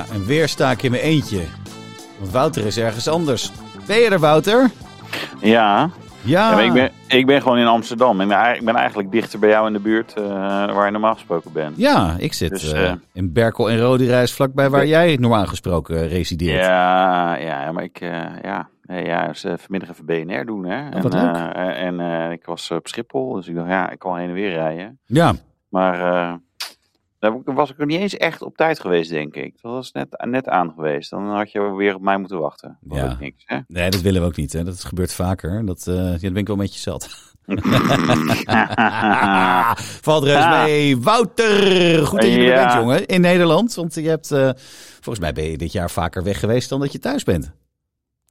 [0.00, 1.40] Ja, en weer sta ik in mijn eentje.
[2.18, 3.52] Want Wouter is ergens anders.
[3.86, 4.70] Ben je er, Wouter?
[5.40, 5.90] Ja,
[6.22, 6.60] Ja.
[6.60, 8.20] Ik, ben, ik ben gewoon in Amsterdam.
[8.20, 10.24] Ik ben, eigenlijk- ik ben eigenlijk dichter bij jou in de buurt eh,
[10.74, 11.76] waar je normaal gesproken bent.
[11.76, 16.08] Ja, ik zit Dus, eh, eh, in Berkel en Roderijs, vlakbij waar jij normaal gesproken
[16.08, 16.64] resideert.
[16.64, 17.98] Ja, ja, maar ik,
[18.42, 20.86] ja, nee, ja, dus, vanmiddag even BNR doen, hè.
[20.96, 21.32] Oh, wat en
[21.96, 22.00] leuk.
[22.00, 24.98] en ik was op Schiphol, dus ik dacht, ja, ik kan heen en weer rijden.
[25.06, 25.32] Ja.
[25.68, 26.38] Maar
[27.20, 29.52] daar was ik nog niet eens echt op tijd geweest, denk ik.
[29.62, 31.10] Dat was net, net aan geweest.
[31.10, 32.78] Dan had je weer op mij moeten wachten.
[32.80, 33.16] Dat Ja.
[33.20, 33.58] niks, hè.
[33.66, 34.52] Nee, dat willen we ook niet.
[34.52, 34.64] Hè.
[34.64, 35.66] Dat gebeurt vaker.
[35.66, 37.28] Dat, eh, ja, dat ben ik wel met je zat.
[40.02, 40.62] Valt reus Ah.
[40.64, 40.98] mee.
[40.98, 43.06] Wouter, goed dat je er bent, jongen.
[43.06, 43.74] In Nederland.
[43.74, 44.50] Want je hebt, eh,
[44.94, 47.52] volgens mij ben je dit jaar vaker weg geweest dan dat je thuis bent.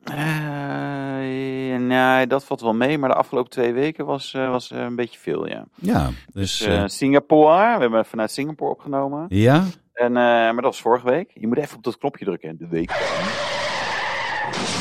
[0.09, 2.97] Eh, nee, dat valt wel mee.
[2.97, 5.65] Maar de afgelopen twee weken was, eh, was eh, een beetje veel, ja.
[5.75, 6.57] Ja, dus...
[6.57, 9.25] Dus, Singapore, we hebben vanuit Singapore opgenomen.
[9.29, 9.63] ja?
[9.93, 11.31] En, eh, maar dat was vorige week.
[11.33, 12.57] Je moet even op dat knopje drukken.
[12.57, 12.89] De week.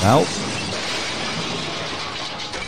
[0.02, 0.24] Nou,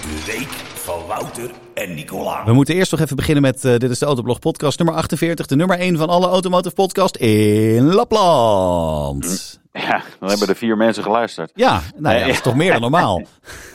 [0.02, 2.45] De week van Wouter en Nicola.
[2.45, 3.64] we moeten eerst nog even beginnen met...
[3.64, 5.47] eh, dit is de Autoblog podcast nummer 48.
[5.47, 9.59] De nummer 1 van alle automotive podcast in Lapland.
[9.73, 11.51] Ja, dan hebben er vier mensen geluisterd.
[11.55, 13.23] Ja, nou ja, dat is toch meer dan normaal.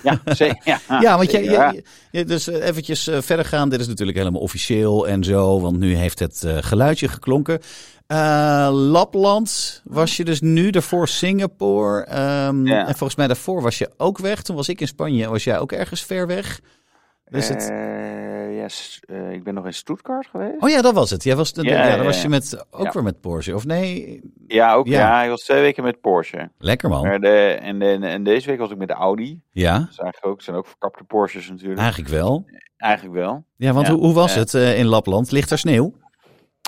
[0.03, 0.61] Ja, zeker.
[0.63, 3.69] Ja, Ja, want jij, zeker, dus eh, eventjes eh, verder gaan.
[3.69, 7.59] Dit is natuurlijk helemaal officieel en zo, want nu heeft het eh, geluidje geklonken.
[8.71, 12.03] Lapland was je dus nu, daarvoor Singapore.
[12.03, 12.67] Ehm.
[12.67, 14.41] En volgens mij daarvoor was je ook weg.
[14.41, 16.59] Toen was ik in Spanje was jij ook ergens ver weg.
[17.29, 17.69] Dus het...
[17.69, 20.63] Eh, yes, eh, ik ben nog in Stuttgart geweest.
[20.63, 21.23] Oh ja, dat was het.
[21.23, 22.91] Jij was, ja, Ja, ja, ja, dan was je met, ook Ja.
[22.91, 24.21] weer met Porsche, of nee?
[24.47, 24.87] Ja, ook.
[24.87, 25.23] Ja.
[25.23, 26.49] Ik was twee weken met Porsche.
[26.57, 27.01] Lekker man.
[27.03, 29.41] Maar de, en, de, en deze week was ik met de Audi.
[29.51, 31.79] Ja, is eigenlijk ook, zijn ook verkapte Porsches natuurlijk.
[31.79, 32.45] eigenlijk wel.
[32.77, 33.45] Eigenlijk wel.
[33.55, 33.87] Ja, want.
[33.87, 35.31] Hoe, hoe was het eh, in Lapland?
[35.31, 35.93] Ligt er sneeuw?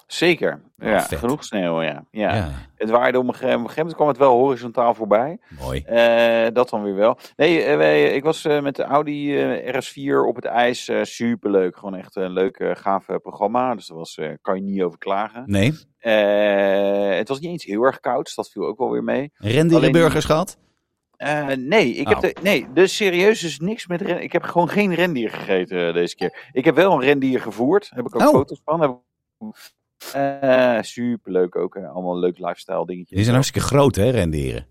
[0.07, 0.61] Zeker.
[0.79, 1.19] Oh, ja, vet.
[1.19, 2.03] genoeg sneeuw, ja.
[2.11, 2.35] ja.
[2.35, 2.49] ja.
[2.75, 5.37] Het waaide op een, gegeven, moment kwam het wel horizontaal voorbij.
[5.59, 5.81] mooi.
[5.81, 7.17] Eh, dat dan weer wel.
[7.35, 10.91] Nee, eh, wij, ik was eh, met de Audi eh, RS4 op het ijs.
[11.01, 11.77] superleuk.
[11.77, 13.75] Gewoon echt een leuk, gaaf programma.
[13.75, 15.43] Dus daar was, kan je niet over klagen.
[15.45, 15.73] Nee,
[17.17, 18.25] het was niet eens heel erg koud.
[18.25, 19.31] Dus dat viel ook wel weer mee.
[19.37, 20.57] rendierenburgers gehad?
[21.17, 22.13] Eh, nee, ik Oh.
[22.19, 24.21] heb de, nee, dus serieus is niks met ren.
[24.23, 26.49] Ik heb gewoon geen rendier gegeten deze keer.
[26.51, 27.89] Ik heb wel een rendier gevoerd.
[27.95, 28.27] Heb ik ook Oh.
[28.27, 28.81] foto's van.
[28.81, 29.75] Heb ik-
[30.13, 31.73] Eh, superleuk ook.
[31.75, 31.87] hè.
[31.87, 33.15] Allemaal leuk lifestyle dingetjes.
[33.15, 34.67] Die zijn hartstikke groot, hè, rendieren?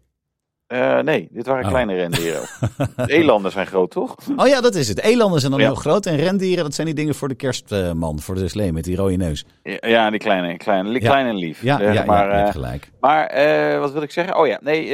[0.66, 1.68] Eh, nee, dit waren Oh.
[1.70, 2.40] kleine rendieren.
[3.06, 4.14] De elanden zijn groot, toch?
[4.36, 5.00] Oh ja, dat is het.
[5.00, 5.66] Elanden zijn dan Ja.
[5.66, 6.06] heel groot.
[6.06, 9.16] En rendieren, dat zijn die dingen voor de kerstman, voor de slee met die rode
[9.16, 9.44] neus.
[9.62, 10.98] Ja, die kleine, kleine, Ja.
[10.98, 11.62] klein en lief.
[11.62, 12.90] Ja, ja, maar eh, gelijk.
[13.00, 14.36] maar eh, wat wil ik zeggen?
[14.38, 14.86] Oh ja, nee,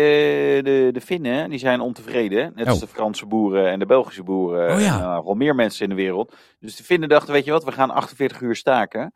[0.62, 2.52] de, de Finnen die zijn ontevreden.
[2.54, 2.82] Net als Oh.
[2.82, 4.74] de Franse boeren en de Belgische boeren.
[4.74, 4.94] Oh ja.
[4.94, 6.34] En, nou, wel meer mensen in de wereld.
[6.60, 9.12] Dus de Finnen dachten, weet je wat, we gaan 48 uur staken.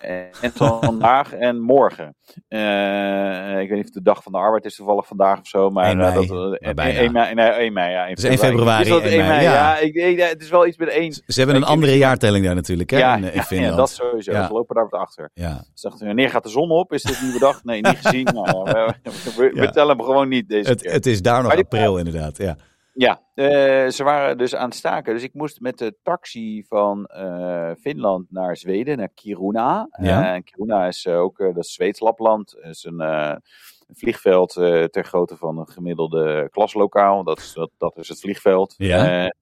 [0.00, 2.16] En vandaag en morgen.
[2.48, 5.70] Eh, ik weet niet of de dag van de arbeid is toevallig vandaag of zo.
[5.70, 6.98] Maar 1 eh, mei, dat, maar eh, bijna.
[6.98, 8.06] 1 mei, nee, 1 mei, ja.
[8.06, 9.42] 1 is 1 februari, Is dat 1 1 mei, mei?
[9.42, 9.52] ja.
[9.52, 11.12] Ja, ik, ik- het is wel iets met 1.
[11.12, 13.70] Ze hebben een ik- andere jaartelling daar natuurlijk, hè, Ja, in, in ja, Finland.
[13.70, 14.32] ja, dat sowieso.
[14.32, 15.30] Ze lopen daar wat achter.
[15.34, 15.64] Ja.
[15.74, 16.92] Ze dachten, wanneer gaat de zon op?
[16.92, 17.64] Is dit een nieuwe dag?
[17.64, 18.24] Nee, niet gezien.
[18.24, 20.92] Nou, we, we, tellen hem gewoon niet deze Het, keer.
[20.92, 22.36] het is daar nog Maar april, inderdaad.
[22.36, 22.56] Ja.
[22.98, 25.14] Ja, eh, ze waren dus aan het staken.
[25.14, 29.88] Dus ik moest met de taxi van eh, Finland naar Zweden, naar Kiruna.
[30.00, 30.34] Ja.
[30.34, 32.54] En Kiruna is ook, dat is Zweeds Lapland.
[32.60, 33.40] Het is een, een
[33.94, 34.52] vliegveld
[34.90, 37.24] ter grootte van een gemiddelde klaslokaal.
[37.24, 38.74] Dat is, dat, dat is het vliegveld.
[38.76, 39.32] Ja.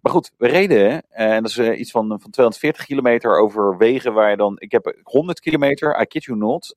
[0.00, 1.02] Maar goed, we reden.
[1.10, 4.56] En dat is iets van, van 240 kilometer over wegen waar je dan...
[4.58, 6.76] Ik heb 100 kilometer, I kid you not.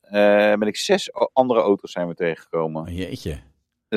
[0.59, 2.81] ben ik zes andere auto's zijn we tegengekomen.
[2.81, 3.39] Oh, jeetje,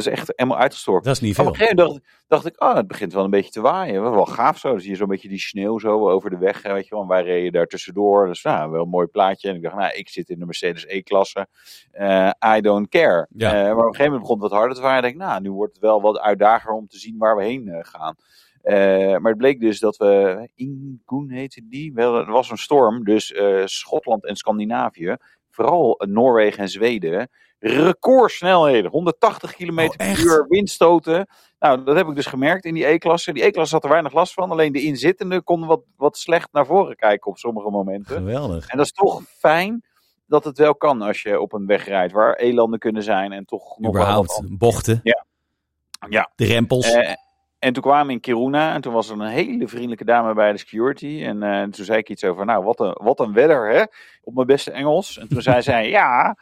[0.04, 1.04] Dat is echt helemaal uitgestort.
[1.04, 1.46] dat is niet Op veel.
[1.46, 4.02] een gegeven moment dacht, dacht ik, oh, het begint wel een beetje te waaien.
[4.02, 4.68] Wel, wel gaaf zo.
[4.70, 6.62] Dan zie je zo'n beetje die sneeuw zo over de weg.
[6.62, 7.02] Weet je wel.
[7.02, 8.26] En wij reden daar tussendoor.
[8.26, 9.48] Dus nou, wel een mooi plaatje.
[9.48, 11.46] En ik dacht, nou, ik zit in de Mercedes E-klasse.
[11.90, 13.26] Eh, I don't care.
[13.30, 13.48] Ja.
[13.48, 15.02] Eh, maar op een gegeven moment begon het wat harder te waaien.
[15.02, 17.44] En ik denk, nou, nu wordt het wel wat uitdager om te zien waar we
[17.44, 18.16] heen eh, gaan.
[19.20, 23.04] Maar het bleek dus dat we, Ingoen heette die, wel, er was een storm.
[23.04, 23.34] Dus
[23.64, 25.16] Schotland en Scandinavië,
[25.50, 28.90] vooral Noorwegen en Zweden, recordsnelheden.
[28.90, 31.26] 180 km Oh, per uur, windstoten.
[31.58, 33.32] Nou, dat heb ik dus gemerkt in die E-klasse.
[33.32, 34.50] Die E-klasse had er weinig last van.
[34.50, 38.16] Alleen de inzittenden konden wat, wat slecht naar voren kijken op sommige momenten.
[38.16, 38.66] Geweldig.
[38.68, 39.84] En dat is toch fijn
[40.26, 43.44] dat het wel kan als je op een weg rijdt waar elanden kunnen zijn en
[43.44, 45.00] toch nog Überhaupt, bochten,
[46.08, 46.30] Ja.
[46.36, 46.92] de rempels.
[46.92, 47.12] eh,
[47.58, 50.52] en toen kwamen we in Kiruna en toen was er een hele vriendelijke dame bij
[50.52, 51.22] de security.
[51.24, 53.82] En eh, toen zei ik iets over, nou, wat een, wat een weather, hè?
[54.22, 55.18] Op mijn beste Engels.
[55.18, 56.36] En toen zei zij, ja,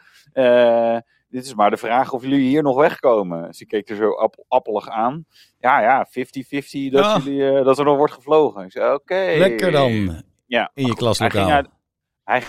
[1.29, 3.53] dit is maar de vraag of jullie hier nog wegkomen.
[3.53, 5.25] Ze keek er zo app- appelig aan.
[5.59, 8.63] Ja, ja, 50-50 dat, jullie, eh, dat er nog wordt gevlogen.
[8.65, 9.33] Ik zei, oké.
[9.37, 10.01] Lekker dan, Ja.
[10.03, 11.49] in je Hij ging klaslokaal.
[11.49, 11.67] uit...
[12.23, 12.43] Hij...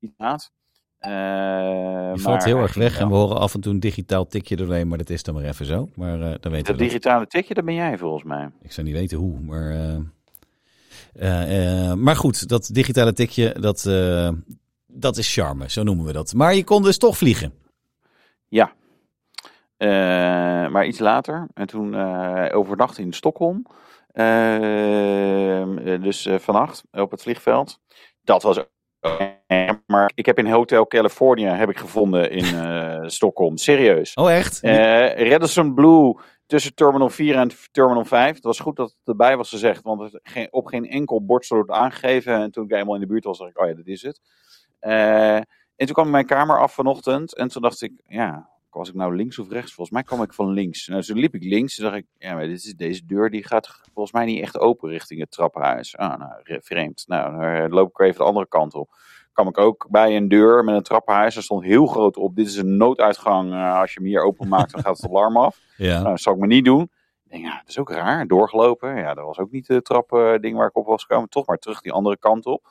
[0.00, 0.50] Iets.
[0.98, 4.56] Eh, Je valt heel erg weg en we horen af en toe een digitaal tikje
[4.56, 5.88] doorheen, maar dat is dan maar even zo.
[5.94, 8.50] Maar eh, dan weten Dat we digitale tikje, dat ben jij volgens mij.
[8.62, 9.70] Ik zou niet weten hoe, maar...
[9.70, 9.96] eh,
[11.14, 14.28] eh, eh, maar goed, dat digitale tikje, dat, eh,
[14.92, 16.34] dat is charme, zo noemen we dat.
[16.34, 17.54] Maar je kon dus toch vliegen.
[18.48, 18.72] Ja.
[19.76, 19.88] Eh,
[20.70, 21.48] maar iets later.
[21.54, 21.94] En toen
[22.52, 23.66] overnacht in Stockholm.
[24.12, 27.80] Eh, dus eh, vannacht op het vliegveld.
[28.22, 28.64] Dat was
[29.86, 32.44] maar ik heb in Hotel California heb ik gevonden in
[33.10, 33.56] Stockholm.
[33.56, 34.14] Serieus.
[34.14, 34.60] Oh echt?
[35.16, 36.16] Radisson Blue
[36.46, 38.34] tussen Terminal 4 en Terminal 5.
[38.34, 41.70] Het was goed dat het erbij was gezegd, want het op geen enkel bord stond
[41.70, 42.34] aangegeven.
[42.34, 44.20] En toen ik helemaal in de buurt was, dacht ik, oh ja, dat is het.
[44.80, 47.36] Eh, en toen kwam ik mijn kamer af vanochtend.
[47.36, 49.72] En toen dacht ik, ja, was ik nou links of rechts?
[49.74, 50.86] Volgens mij kwam ik van links.
[50.86, 51.74] Nou, toen liep ik links.
[51.74, 54.58] Toen dacht ik, ja, maar dit is, deze deur die gaat volgens mij niet echt
[54.58, 55.96] open richting het trappenhuis.
[55.96, 57.04] Ah, nou, re- vreemd.
[57.06, 58.90] Nou, dan eh, loop ik even de andere kant op.
[59.32, 61.36] Kwam ik ook bij een deur met een trappenhuis.
[61.36, 62.36] Er stond heel groot op.
[62.36, 63.52] Dit is een nooduitgang.
[63.52, 65.58] Eh, als je hem hier openmaakt, dan gaat het alarm af.
[65.76, 65.94] Ja.
[65.94, 66.82] Nou, dat zou ik me niet doen.
[67.24, 68.26] Ik denk, ja, dat is ook raar.
[68.26, 68.96] Doorgelopen.
[68.96, 71.28] Ja, dat was ook niet de trap-ding waar ik op was gekomen.
[71.28, 72.68] Toch maar terug die andere kant op.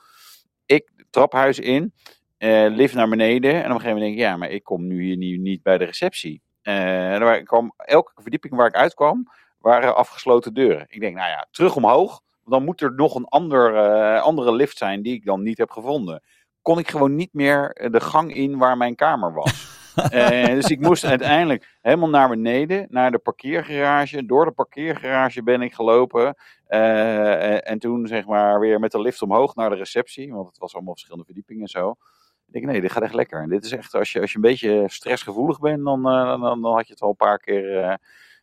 [1.10, 1.92] Traphuis in.
[2.38, 3.50] eh lift naar beneden.
[3.50, 5.62] En op een gegeven moment denk ik, ja, maar ik kom nu hier niet, niet
[5.62, 6.42] bij de receptie.
[6.62, 9.26] Eh, en kwam, elke verdieping waar ik uitkwam,
[9.58, 10.86] waren afgesloten deuren.
[10.88, 12.20] Ik denk, nou ja, terug omhoog.
[12.44, 15.70] Dan moet er nog een ander, eh, andere lift zijn die ik dan niet heb
[15.70, 16.22] gevonden.
[16.62, 19.79] Kon ik gewoon niet meer de gang in waar mijn kamer was.
[20.10, 24.26] Eh, dus ik moest uiteindelijk helemaal naar beneden, naar de parkeergarage.
[24.26, 26.34] Door de parkeergarage ben ik gelopen.
[26.66, 30.32] Eh, en, en toen zeg maar weer met de lift omhoog naar de receptie.
[30.32, 31.90] Want het was allemaal verschillende verdiepingen en zo.
[32.46, 33.42] Ik denk, nee, dit gaat echt lekker.
[33.42, 36.62] En dit is echt, als je, als je een beetje stressgevoelig bent, dan, eh, dan,
[36.62, 37.94] dan had je het al een paar keer eh,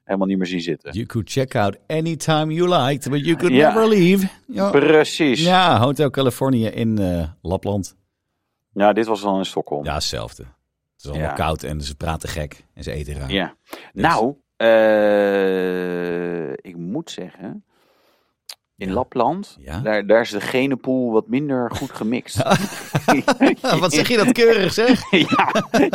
[0.04, 0.92] helemaal niet meer zien zitten.
[0.94, 3.68] You could check out anytime you liked, but you could Ja.
[3.74, 4.28] never leave.
[4.48, 5.44] Ja, Precies.
[5.44, 5.50] Ja.
[5.72, 7.96] ja Hotel California in eh, Lapland.
[8.74, 9.84] dit was dan in Stockholm.
[9.86, 10.44] Ja, hetzelfde.
[10.98, 11.36] Het is allemaal Ja.
[11.36, 13.32] koud en ze praten gek en ze eten raar.
[13.32, 13.56] Ja.
[13.94, 14.36] Dus- Nou,
[15.28, 17.64] eh, ik moet zeggen,
[18.76, 18.94] in Ja.
[18.94, 19.80] Lapland, Ja?
[19.80, 22.38] daar, daar is de genepool wat minder goed gemixt.
[23.80, 25.12] Wat zeg je dat keurig zeg?
[25.30, 25.52] ja,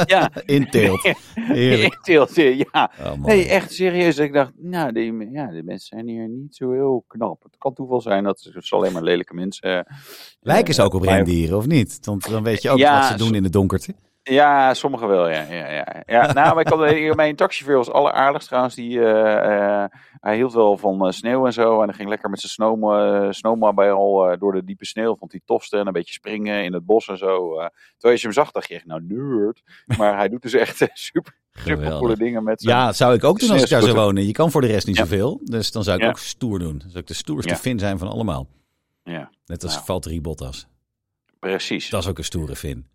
[0.06, 0.30] ja.
[0.44, 1.12] Inteelt.
[1.34, 1.92] Heerlijk.
[1.94, 2.90] Ik teelt, ja.
[3.00, 3.12] Oh.
[3.24, 4.18] Nee, echt serieus.
[4.18, 7.42] Ik dacht, nou, die, ja, die mensen zijn hier niet zo heel knap.
[7.42, 9.86] Het kan toeval zijn dat ze alleen maar lelijke mensen.
[9.86, 9.96] eh,
[10.40, 11.98] Lijken ze ook op rendieren of niet?
[12.02, 13.94] Want dan weet je ook wat ze doen in het donkerte.
[14.24, 15.42] Ja, sommigen wel, ja.
[15.42, 16.02] ja, ja.
[16.06, 18.74] ja nou, ik had, mijn taxichauffeur was alleraardigst trouwens.
[18.74, 19.90] Die, eh, eh,
[20.20, 21.80] hij hield wel van eh, sneeuw en zo.
[21.80, 25.16] En hij ging lekker met zijn snow, snowmobile eh, door de diepe sneeuw.
[25.16, 25.76] Vond hij tofste.
[25.78, 27.48] En een beetje springen in het bos en zo.
[27.98, 29.62] terwijl je hem zag, dacht je echt, nou nerd.
[29.98, 32.76] Maar hij doet dus echt super, super coole dingen met zijn...
[32.76, 34.26] Ja, zou ik ook doen als ik daar zou wonen.
[34.26, 35.02] Je kan voor de rest niet Ja.
[35.04, 35.40] zoveel.
[35.44, 36.08] Dus dan zou ik Ja.
[36.08, 36.78] ook stoer doen.
[36.78, 37.56] Dan zou ik de stoerste.
[37.56, 38.46] Fin zijn van allemaal.
[39.04, 39.84] Ja, Net als Nou.
[39.84, 40.66] Valtteri Bottas.
[41.38, 41.90] precies.
[41.90, 42.86] Dat is ook een stoere Fin.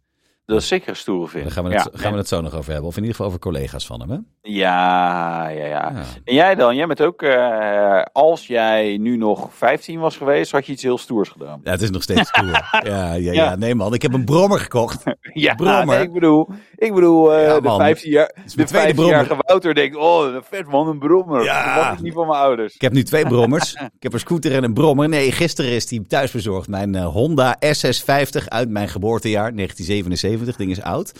[0.47, 1.44] Dat is zeker een stoere vind.
[1.44, 2.89] Daar gaan we, het, gaan we het zo nog over hebben.
[2.89, 4.09] Of in ieder geval over collega's van hem.
[4.09, 4.17] Hè?
[4.41, 5.91] Ja, ja, ja.
[5.94, 6.03] Ja.
[6.23, 6.75] En jij dan?
[6.75, 10.97] Jij bent ook, eh, als jij nu nog 15 was geweest, had je iets heel
[10.97, 11.61] stoers gedaan.
[11.63, 12.69] Ja, het is nog steeds stoer.
[12.83, 13.55] ja, ja, ja.
[13.55, 15.03] Nee man, ik heb een brommer gekocht.
[15.33, 15.85] Ja, Brommer.
[15.85, 17.79] nee, ik bedoel, ik bedoel Ja, de man.
[17.79, 21.44] 15 jaar, is de tweede 15-jarige Wouter denkt, oh, een vet man, een brommer.
[21.44, 21.89] Ja.
[21.89, 22.75] Dat ik niet van mijn ouders.
[22.75, 23.73] Ik heb nu twee brommers.
[23.97, 25.09] ik heb een scooter en een brommer.
[25.09, 26.68] Nee, gisteren is die thuis bezorgd.
[26.68, 30.36] Mijn eh, Honda SS50 uit mijn geboortejaar, 1977.
[30.57, 31.11] Ding is oud.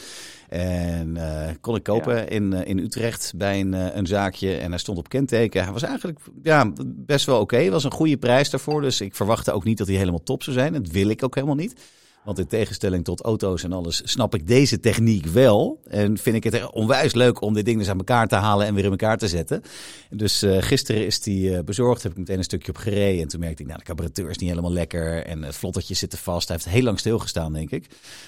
[0.50, 4.58] En eh, kon ik kopen in, eh, in Utrecht bij een, eh, een zaakje.
[4.58, 5.64] En hij stond op kenteken.
[5.64, 7.70] Hij was eigenlijk ja, best wel oké.
[7.70, 8.82] Was een goede prijs daarvoor.
[8.82, 10.74] Dus ik verwachtte ook niet dat hij helemaal top zou zijn.
[10.74, 11.82] Dat wil ik ook helemaal niet.
[12.28, 15.80] Want in tegenstelling tot auto's en alles snap ik deze techniek wel.
[15.88, 18.74] En vind ik het onwijs leuk om dit ding dus aan elkaar te halen en
[18.74, 19.62] weer in elkaar te zetten.
[20.10, 22.04] Dus eh, gisteren is die eh, bezorgd.
[22.04, 23.22] Heb ik meteen een stukje op gereden.
[23.22, 25.26] En toen merkte ik, nou, de carburateur is niet helemaal lekker.
[25.26, 26.48] En het vlottertje zit er vast.
[26.48, 27.86] Hij heeft heel lang stilgestaan, denk ik.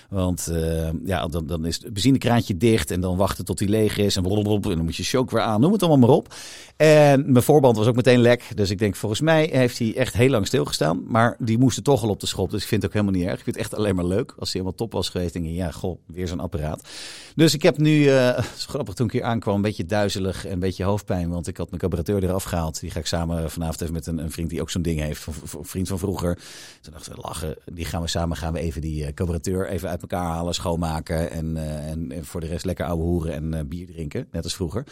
[0.10, 2.92] Want eh, ja, dan, dan is het benzinekraantje dicht.
[2.92, 4.16] En dan wachten tot hij leeg is.
[4.16, 5.62] En, en dan moet je shock weer aan.
[5.62, 6.34] Noem het allemaal maar op.
[6.78, 8.44] En mijn voorband was ook meteen lek.
[8.56, 11.04] Dus ik denk, volgens mij heeft hij echt heel lang stilgestaan.
[11.08, 12.52] Maar die moesten toch al op de schop.
[12.52, 13.38] Dus ik vind het ook helemaal niet erg.
[13.38, 14.34] Ik vind het echt alleen maar leuk.
[14.38, 16.88] Als hij helemaal top was geweest, denk ik, ja, goh, weer zo'n apparaat.
[17.36, 18.10] Dus ik heb nu,
[18.58, 21.30] is grappig, toen ik hier aankwam, een beetje duizelig en een beetje hoofdpijn.
[21.30, 22.80] Want ik had mijn carburateur eraf gehaald.
[22.80, 25.26] Die ga ik samen vanavond even met een, een vriend die ook zo'n ding heeft.
[25.28, 26.36] Een vriend van vroeger.
[26.82, 27.56] Toen dachten we, lachen.
[27.66, 31.32] Die gaan we samen, gaan we even die eh, carburateur even uit elkaar halen, schoonmaken.
[31.32, 34.28] En, eh, en, en voor de rest lekker ouwe hoeren en bier drinken.
[34.32, 34.84] Net als vroeger.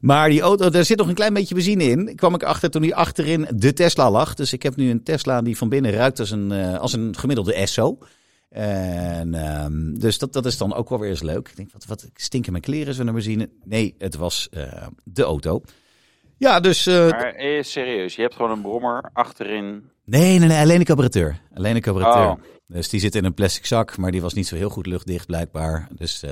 [0.00, 2.16] Maar die auto, daar zit nog een klein beetje benzine in.
[2.16, 4.34] Kwam ik achter toen die achterin de Tesla lag.
[4.34, 7.54] Dus ik heb nu een Tesla die van binnen ruikt als een, als een gemiddelde
[7.54, 7.98] Esso.
[8.52, 11.48] En ehm, dus dat, dat is dan ook wel weer eens leuk.
[11.48, 13.50] Ik denk, wat, wat stinken mijn kleren zo naar benzine?
[13.64, 15.60] Nee, het was eh, de auto.
[16.38, 16.86] Ja, dus...
[16.86, 19.90] eh, Maar eh, serieus, je hebt gewoon een brommer achterin.
[20.04, 21.40] nee, nee, nee, alleen een carburateur.
[21.54, 22.30] Alleen een carburateur.
[22.30, 22.42] Oh.
[22.66, 25.26] Dus die zit in een plastic zak, maar die was niet zo heel goed luchtdicht
[25.26, 25.88] blijkbaar.
[25.94, 26.22] Dus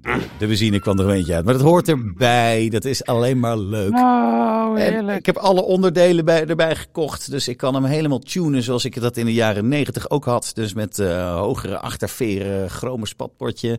[0.00, 1.44] de, de benzine kwam er een eentje uit.
[1.44, 2.68] Maar dat hoort erbij.
[2.68, 3.94] Dat is alleen maar leuk.
[3.94, 7.30] Oh, En ik heb alle onderdelen bij, erbij gekocht.
[7.30, 10.50] Dus ik kan hem helemaal tunen zoals ik dat in de jaren negentig ook had.
[10.54, 13.78] Dus met eh, hogere achterveren, chrome spatbordje.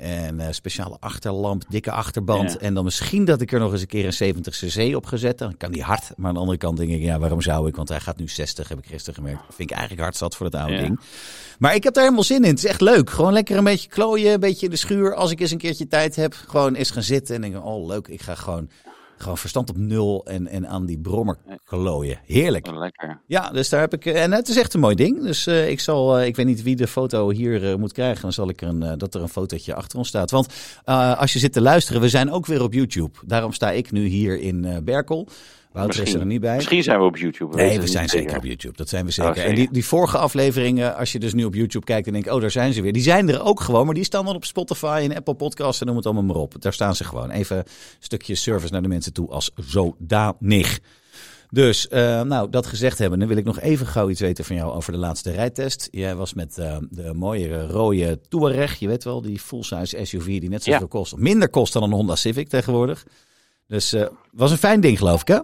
[0.00, 2.52] En eh, speciale achterlamp, dikke achterband.
[2.52, 2.58] Ja.
[2.58, 5.38] En dan misschien dat ik er nog eens een keer een 70cc op gezet.
[5.38, 6.10] Dan kan die hard.
[6.16, 7.76] Maar aan de andere kant denk ik, ja, waarom zou ik?
[7.76, 9.40] Want hij gaat nu 60, heb ik gisteren gemerkt.
[9.48, 10.80] Vind ik eigenlijk hard zat voor dat oude Ja.
[10.82, 11.00] ding.
[11.58, 12.50] Maar ik heb daar helemaal zin in.
[12.50, 13.10] Het is echt leuk.
[13.10, 15.14] Gewoon lekker een beetje klooien, een beetje in de schuur.
[15.14, 18.08] Als ik eens een keertje tijd heb, gewoon eens gaan zitten en denken, oh leuk,
[18.08, 18.70] ik ga gewoon,
[19.22, 22.18] gewoon verstand op nul en, en aan die brommer klooien.
[22.26, 22.70] Heerlijk.
[22.70, 23.20] Lekker.
[23.26, 24.06] Ja, dus daar heb ik.
[24.06, 25.22] En het is echt een mooi ding.
[25.22, 26.18] Dus eh, ik zal.
[26.18, 28.22] eh, ik weet niet wie de foto hier eh, moet krijgen.
[28.22, 30.30] Dan zal ik er een, eh, dat er een fotootje achter ons staat.
[30.30, 30.46] Want
[30.84, 33.18] eh, als je zit te luisteren, we zijn ook weer op YouTube.
[33.26, 35.28] Daarom sta ik nu hier in eh, Berkel.
[35.72, 36.56] Wouter is er niet bij.
[36.56, 37.56] Misschien zijn we op YouTube.
[37.56, 38.76] Nee, we zijn zeker op YouTube.
[38.76, 39.30] Dat zijn we zeker.
[39.30, 39.40] Oké.
[39.40, 42.40] En die, die vorige afleveringen, als je dus nu op YouTube kijkt en denkt, oh,
[42.40, 42.92] daar zijn ze weer.
[42.92, 45.86] Die zijn er ook gewoon, maar die staan dan op Spotify en Apple Podcasts en
[45.86, 46.54] noem het allemaal maar op.
[46.62, 47.30] Daar staan ze gewoon.
[47.30, 47.64] Even een
[47.98, 50.78] stukje service naar de mensen toe als zodanig.
[51.50, 54.56] Dus, eh, nou, dat gezegd hebben, dan wil ik nog even gauw iets weten van
[54.56, 55.88] jou over de laatste rijtest.
[55.90, 60.48] Jij was met eh, de mooie rode Touareg, je weet wel, die full-size SUV die
[60.48, 60.86] net zoveel Ja.
[60.86, 61.16] kost.
[61.16, 63.06] Minder kost dan een Honda Civic tegenwoordig.
[63.66, 65.38] Dus, eh was een fijn ding, geloof ik, hè?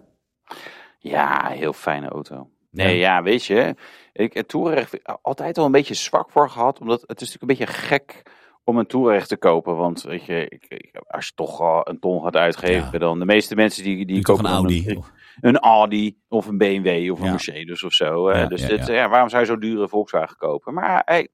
[0.98, 2.50] Ja, heel fijne auto.
[2.70, 3.14] Nee, Ja.
[3.16, 3.74] ja, weet je,
[4.12, 4.90] ik heb Touareg
[5.22, 8.22] altijd al een beetje zwak voor gehad, omdat het is natuurlijk een beetje gek
[8.64, 11.98] om een Touareg te kopen, want weet je, ik, ik- als je toch al een
[11.98, 12.98] ton gaat uitgeven, Ja.
[12.98, 14.88] dan de meeste mensen die, die kopen een Audi.
[14.88, 15.04] een,
[15.40, 17.30] een Audi of een BMW of een Ja.
[17.30, 18.32] Mercedes of zo.
[18.48, 19.08] dus ja, dit, ja.
[19.08, 20.74] waarom zou je zo dure Volkswagen kopen?
[20.74, 21.28] Maar hij,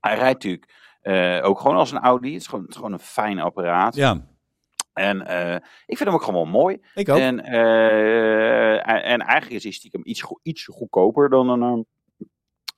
[0.00, 2.32] hij rijdt natuurlijk eh, ook gewoon als een Audi.
[2.32, 3.94] Het is gewoon, het is gewoon een fijn apparaat.
[3.94, 4.24] Ja,
[4.92, 5.54] En eh,
[5.86, 6.80] ik vind hem ook gewoon mooi.
[6.94, 7.18] ik ook.
[7.18, 11.82] En, eh, en, en eigenlijk is hij stiekem iets, iets goedkoper dan een, ehm,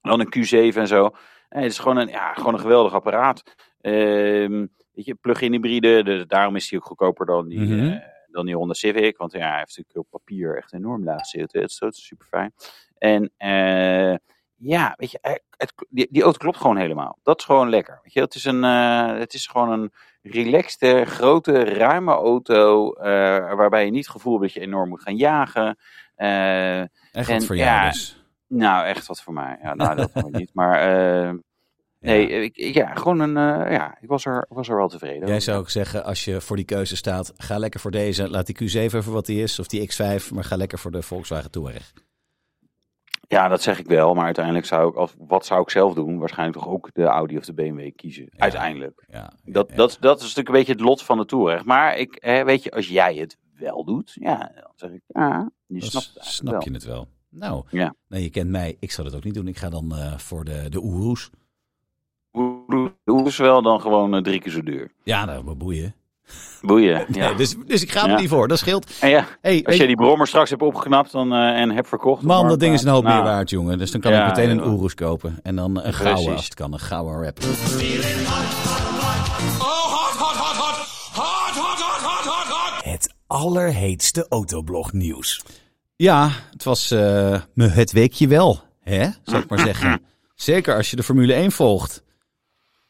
[0.01, 1.11] dan een Q7 en zo.
[1.49, 3.43] En het is gewoon een, ja, gewoon een geweldig apparaat.
[3.81, 8.47] Ehm, weet je, plug-in hybride, dus daarom is hij ook goedkoper dan die, eh, dan
[8.47, 9.17] die Honda Civic.
[9.17, 11.61] Want ja, hij heeft natuurlijk op papier echt enorm laag zitten.
[11.61, 12.53] Het is, het is super fijn.
[12.99, 13.33] En
[14.57, 17.19] ja, weet je, hij- het, die, die auto klopt gewoon helemaal.
[17.23, 18.01] Dat is gewoon lekker.
[18.03, 19.93] Weet je, het is, een, eh, het is gewoon een
[20.23, 22.93] relaxte, grote, ruime auto.
[22.93, 25.79] eh, waarbij je niet het gevoel hebt dat je enorm moet gaan jagen.
[26.15, 28.25] Eh, Echt wat en voor ja, jou dus.
[28.49, 29.59] nou, echt wat voor mij.
[29.63, 30.51] Ja, nou, dat nog niet.
[30.55, 30.79] Maar
[31.27, 31.33] eh,
[32.01, 33.37] nee, ik, ik- ja, gewoon een.
[33.67, 35.29] eh, ja, ik was er, was er wel tevreden.
[35.29, 38.31] Jij zou ook zeggen, als je voor die keuze staat, ga lekker voor deze.
[38.31, 41.03] Laat die Q7 even wat die is, of die X5, maar ga lekker voor de
[41.03, 41.93] Volkswagen Touareg.
[43.29, 44.15] Ja, dat zeg ik wel.
[44.15, 46.19] Maar uiteindelijk zou ik, als, wat zou ik zelf doen?
[46.19, 48.29] Waarschijnlijk toch ook de Audi of de BMW kiezen.
[48.37, 49.05] Uiteindelijk.
[49.09, 49.77] Ja, Dat, ja.
[49.77, 51.65] dat, dat is natuurlijk een beetje het lot van de Touareg.
[51.65, 55.51] Maar ik, hè, weet je, als jij het wel doet, ja, dan zeg ik, ja,
[55.67, 56.65] je Dan snapt het snap wel.
[56.65, 57.07] je het wel.
[57.29, 57.95] Nou, Ja.
[58.09, 58.77] nee, je kent mij.
[58.81, 59.49] Ik zou dat ook niet doen.
[59.49, 61.31] Ik ga dan eh, voor de, de Oeroes.
[63.25, 64.93] Is wel dan gewoon eh, drie keer zo duur?
[65.03, 65.95] Ja, nou, wat boeien.
[66.63, 67.05] Boeien.
[67.13, 67.27] Ja.
[67.27, 68.19] Nee, dus, dus ik ga er Ja.
[68.21, 68.49] niet voor.
[68.49, 68.91] Dat scheelt.
[69.01, 72.23] En ja, Hey, als je die brommer straks hebt opgeknapt dan, eh, en hebt verkocht.
[72.23, 73.79] man, dat ding is een hoop Marktplaats, meer nou, waard, jongen.
[73.79, 74.67] Dus dan kan Ja, ik meteen een.
[74.67, 75.39] Oeroes kopen.
[75.43, 76.73] En dan een gouden, als het kan.
[76.73, 77.39] Een gouden rap.
[77.43, 77.49] Oh.
[82.85, 85.43] Het allerheetste autoblog nieuws.
[85.97, 89.09] Ja, het was eh, me het weekje wel, hè?
[89.23, 90.03] Zou ik maar zeggen.
[90.35, 92.03] Zeker als je de Formule 1 volgt.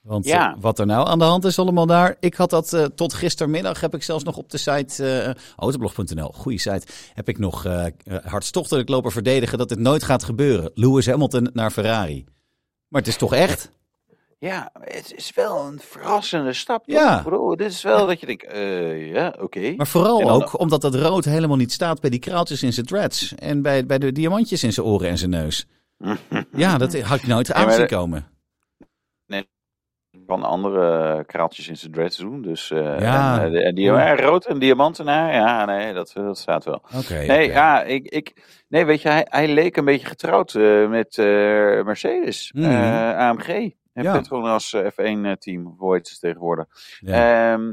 [0.05, 0.51] Want Ja.
[0.55, 2.17] eh, wat er nou aan de hand is allemaal daar.
[2.21, 6.33] Ik had dat eh, tot gistermiddag, heb ik zelfs nog op de site eh, autoblog.nl,
[6.33, 7.85] goede site, heb ik nog eh,
[8.25, 10.71] hartstochtelijk lopen verdedigen dat dit nooit gaat gebeuren.
[10.75, 12.25] Lewis Hamilton naar Ferrari.
[12.89, 13.71] Maar het is toch echt?
[14.39, 16.85] Ja, het is wel een verrassende stap.
[16.87, 16.97] toch?
[16.97, 17.23] Ja.
[17.23, 18.47] Bedoel, dit is wel dat je denkt,
[19.15, 19.73] ja, oké.
[19.77, 22.87] Maar vooral dan- ook omdat dat rood helemaal niet staat bij die kraaltjes in zijn
[22.87, 23.35] dreads.
[23.35, 25.67] En bij, bij de diamantjes in zijn oren en zijn neus.
[26.53, 28.27] Ja, dat had ik nooit aan zien komen.
[30.27, 32.43] Kan andere kraaltjes in zijn dreads doen.
[32.43, 33.41] Dus eh Ja.
[33.43, 36.83] en, eh, en die, eh, rood en diamanten, nou, ja, nee, dat, dat staat wel.
[37.27, 38.33] Nee, ja, ik, ik,
[38.69, 41.27] nee, weet je, hij, hij leek een beetje getrouwd eh, met eh,
[41.85, 42.65] Mercedes, Mhm.
[42.71, 43.49] eh, AMG.
[43.93, 44.13] En Ja.
[44.13, 46.67] Petronas eh, F1-team, of hoe heet ze tegenwoordig.
[47.01, 47.53] Ja.
[47.53, 47.73] Ehm,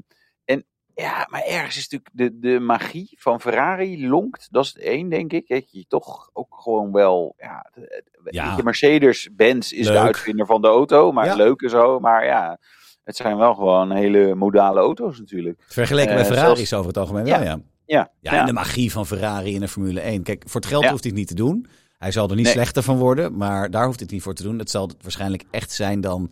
[1.01, 4.47] ja, maar ergens is natuurlijk de, de magie van Ferrari lonkt.
[4.51, 5.47] Dat is het één, denk ik.
[5.47, 7.33] Dat je toch ook gewoon wel.
[7.37, 8.55] Ja, de- Ja.
[8.57, 9.95] je, Mercedes-Benz is Leuk.
[9.95, 11.11] de uitvinder van de auto.
[11.11, 11.35] Maar Ja.
[11.35, 11.99] leuk en zo.
[11.99, 12.57] Maar ja,
[13.03, 15.63] het zijn wel gewoon hele modale auto's natuurlijk.
[15.67, 17.37] Vergeleken Eh, met Ferrari's zelfs- over het algemeen Ja.
[17.39, 17.59] wel, ja.
[17.85, 20.23] Ja, Ja, en de magie van Ferrari in de Formule 1.
[20.23, 21.67] Kijk, voor het geld hoeft hij het niet te doen.
[21.97, 22.53] Hij zal er niet Nee.
[22.53, 24.59] slechter van worden, maar daar hoeft het niet voor te doen.
[24.59, 26.31] Het zal waarschijnlijk echt zijn dan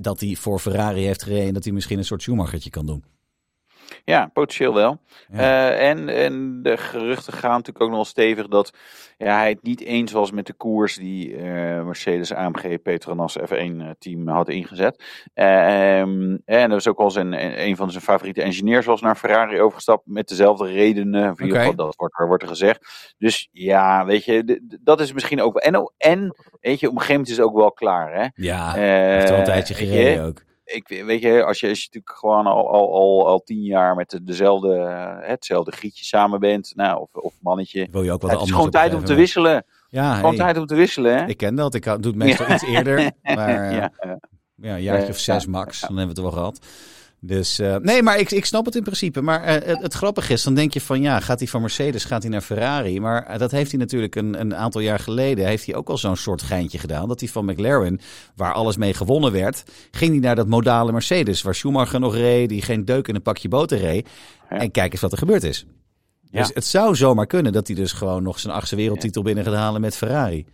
[0.00, 3.04] dat hij voor Ferrari heeft gereden en dat hij misschien een soort Schumachertje kan doen.
[4.04, 5.00] Ja, potentieel wel.
[5.32, 5.38] Ja.
[5.38, 8.72] Eh, en, en de geruchten gaan natuurlijk ook nog wel stevig dat
[9.18, 11.42] ja, hij het niet eens was met de koers die eh,
[11.84, 15.04] Mercedes AMG Petronas F1 team had ingezet.
[15.34, 19.60] Ehm, en er is ook al zijn, een van zijn favoriete engineers was naar Ferrari
[19.60, 21.30] overgestapt met dezelfde redenen.
[21.30, 21.38] Of
[21.74, 23.14] dat wordt er, wordt er gezegd.
[23.18, 25.72] Dus ja, weet je, dat is misschien ook wel.
[25.72, 28.14] En, en weet je, op een gegeven moment is het ook wel klaar.
[28.14, 28.26] Hè?
[28.34, 30.42] Ja, Eh, heeft al een tijdje gereden ook.
[30.72, 33.94] Ik weet je, als je, als je natuurlijk gewoon al, al, al, al tien jaar
[33.94, 37.88] met de, dezelfde, eh, hetzelfde gietje samen bent, nou, of, of mannetje.
[37.90, 39.64] Wil je ook wat Het is gewoon tijd om te wisselen.
[39.88, 41.26] Ja, Gewoon hey, tijd om te wisselen, hè?
[41.26, 41.74] ik ken dat.
[41.74, 42.96] Ik doe het meestal iets eerder.
[43.22, 44.18] Maar eh, ja, ja.
[44.60, 45.80] Een jaartje Ja, of zes max.
[45.80, 46.66] Dan hebben we het wel gehad.
[47.22, 49.20] Dus eh, nee, maar ik, ik snap het in principe.
[49.20, 52.04] Maar eh, het, het grappige is, dan denk je van ja, gaat hij van Mercedes,
[52.04, 53.00] gaat hij naar Ferrari?
[53.00, 55.98] Maar eh, dat heeft hij natuurlijk een, een aantal jaar geleden, heeft hij ook al
[55.98, 57.08] zo'n soort geintje gedaan.
[57.08, 58.00] Dat hij van McLaren,
[58.36, 62.48] waar alles mee gewonnen werd, ging hij naar dat modale Mercedes, waar Schumacher nog reed,
[62.48, 64.08] die geen deuk in een pakje boter reed.
[64.50, 64.56] Ja.
[64.58, 65.66] En kijk eens wat er gebeurd is.
[66.30, 66.54] Dus Ja.
[66.54, 69.80] het zou zomaar kunnen dat hij dus gewoon nog zijn achtste wereldtitel binnen gaat halen
[69.80, 70.46] met Ferrari.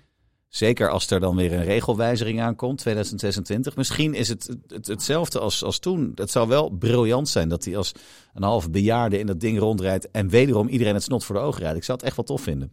[0.48, 3.76] Zeker als er dan weer een regelwijziging aankomt, 2026.
[3.76, 6.12] Misschien is het, het hetzelfde als, als toen.
[6.14, 7.92] Het zou wel briljant zijn dat hij als
[8.34, 10.10] een half bejaarde in dat ding rondrijdt.
[10.10, 11.76] En wederom iedereen het snot voor de ogen rijdt.
[11.76, 12.72] Ik zou het echt wel tof vinden.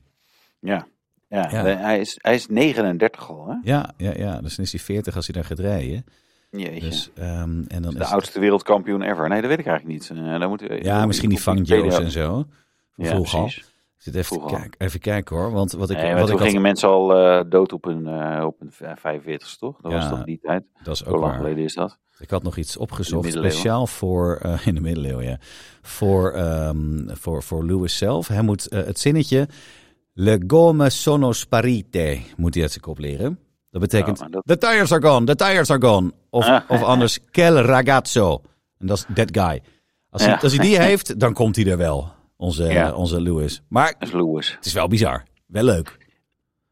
[0.59, 0.87] Ja.
[1.27, 1.63] Ja, Ja.
[1.63, 3.55] Hij, is, hij is 39 al, hè?
[3.63, 4.41] Ja, ja, ja.
[4.41, 6.05] Dus dan is hij 40 als hij daar gaat rijden.
[6.51, 6.79] Jeetje.
[6.89, 9.29] Dus, ehm, en dan de is oudste wereldkampioen ever.
[9.29, 10.17] Nee, dat weet ik eigenlijk niet.
[10.19, 12.45] Eh, dan moeten we, ja, misschien die Fangio's en zo.
[12.95, 13.49] Ja, al.
[14.03, 15.51] Zit even, te kijken, even kijken hoor.
[15.51, 18.07] Want wat ik, Nee, wat toen ik had, gingen mensen al eh, dood op hun,
[18.07, 19.81] eh op hun 45 toch?
[19.81, 20.63] Dat Ja, was toch die tijd?
[20.83, 21.35] dat is ook lang waar.
[21.35, 21.97] geleden is dat.
[22.19, 25.37] Ik had nog iets opgezocht, speciaal voor, eh, in de middeleeuwen, ja.
[25.81, 28.27] Voor, ehm, voor, voor Lewis zelf.
[28.27, 29.47] Hij moet het zinnetje,
[30.13, 33.39] le gomme sono sparite, moet hij uit zijn kop leren.
[33.69, 36.11] Dat betekent, Ja, dat- the tires are gone, the tires are gone.
[36.29, 36.61] Of, Ah.
[36.69, 38.41] of anders, quel ragazzo.
[38.79, 39.61] En dat is that guy.
[40.09, 42.11] Als hij, als hij die heeft, dan komt hij er wel,
[42.43, 42.93] onze, Ja.
[42.93, 43.61] onze Lewis.
[43.69, 44.51] Maar is Lewis.
[44.55, 45.23] het is wel bizar.
[45.47, 45.97] Wel leuk.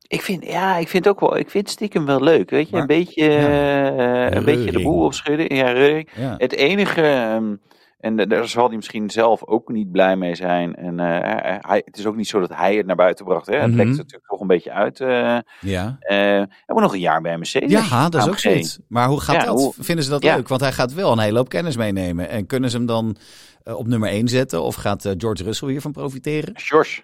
[0.07, 2.49] Ik vind, ja, ik vind ook wel, ik vind stiekem wel leuk.
[2.49, 5.55] Weet je, Maar- een beetje, eh, een beetje de boel opschudden.
[5.55, 5.69] Ja.
[6.15, 6.35] Ja.
[6.37, 7.55] Het enige, ehm,
[7.99, 10.75] en da- daar zal hij misschien zelf ook niet blij mee zijn.
[10.75, 13.47] En eh, hij, het is ook niet zo dat hij het naar buiten bracht.
[13.47, 13.55] Hè?
[13.57, 13.77] Het Mhm.
[13.77, 14.99] lekt natuurlijk toch een beetje uit.
[14.99, 15.97] eh Ja.
[15.99, 17.89] hij moet nog een jaar bij Mercedes.
[17.89, 18.79] Ja, dat is ook zoiets.
[18.87, 19.59] Maar hoe gaat Ja, dat?
[19.59, 20.35] hoe- Vinden ze dat Ja.
[20.35, 20.47] leuk?
[20.47, 22.29] Want hij gaat wel een hele hoop kennis meenemen.
[22.29, 23.15] En kunnen ze hem dan
[23.63, 24.63] eh, op nummer 1 zetten?
[24.63, 26.53] Of gaat eh, George Russell hiervan profiteren?
[26.57, 27.01] George.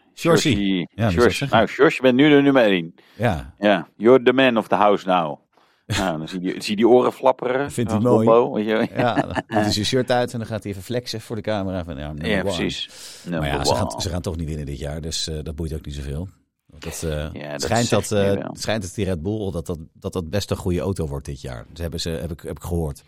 [0.96, 1.30] Ja, George.
[1.30, 1.58] zeggen.
[1.58, 2.96] Nou, George, je bent nu de nummer 1.
[3.16, 5.40] Ja, Ja, you're the man of the house now.
[5.98, 7.72] nou, dan zie je, zie die oren flapperen.
[7.72, 8.26] Vindt hij mooi.
[8.26, 8.88] Bobo, weet je.
[8.96, 11.42] ja dan doet hij zijn shirt uit en dan gaat hij even flexen voor de
[11.42, 11.84] camera.
[11.84, 12.90] Van, ja, Ja, precies.
[13.30, 15.02] Maar ja, ze gaan, ze gaan toch niet winnen dit jaar.
[15.02, 16.28] Dus eh, dat boeit ook niet zoveel.
[16.66, 19.80] Want Dat, Ja, het dat schijnt, dat, het schijnt dat die Red Bull dat dat,
[19.94, 21.66] dat, dat best een goede auto wordt dit jaar.
[21.70, 23.04] Dat hebben ze, heb, ik, heb ik gehoord.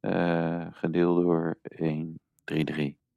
[0.00, 2.20] Eh, gedeeld door 1,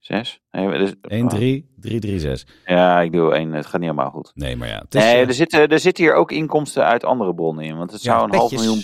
[0.02, 0.40] 3, 3, 6.
[0.52, 2.46] Nee, dus- 1, 3, 3, 3, 6.
[2.66, 3.52] Ja, ik doe 1.
[3.52, 4.32] Het gaat niet helemaal goed.
[4.36, 4.80] Nee, maar ja.
[4.80, 7.78] Het is, nee, eh, er zitten, er zitten hier ook inkomsten uit andere bronnen in.
[7.78, 8.84] Want het Ja, zou een half miljoen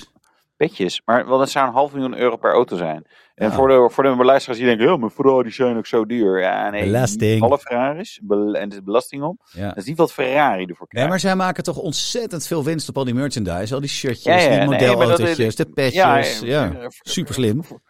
[0.57, 1.01] petjes.
[1.05, 3.05] Maar wel, dat zou een half miljoen euro per auto zijn.
[3.35, 3.53] En Ja.
[3.53, 6.39] voor de, voor de luisteraars die denken, ja, maar Ferrari zijn ook zo duur.
[6.41, 7.41] Ja, nee, Belasting.
[7.41, 8.19] alle Ferraris.
[8.23, 9.41] Bel- en er is belasting op.
[9.53, 9.67] Ja.
[9.67, 11.09] Dat is niet wat Ferrari ervoor Nee, krijgt.
[11.09, 13.73] maar zij maken toch ontzettend veel winst op al die merchandise.
[13.73, 16.39] Al die shirtjes, Ja, die nee, maar dat- modelautootjes, de petjes.
[16.43, 17.63] Ja, eh, super slim.
[17.63, 17.81] Voor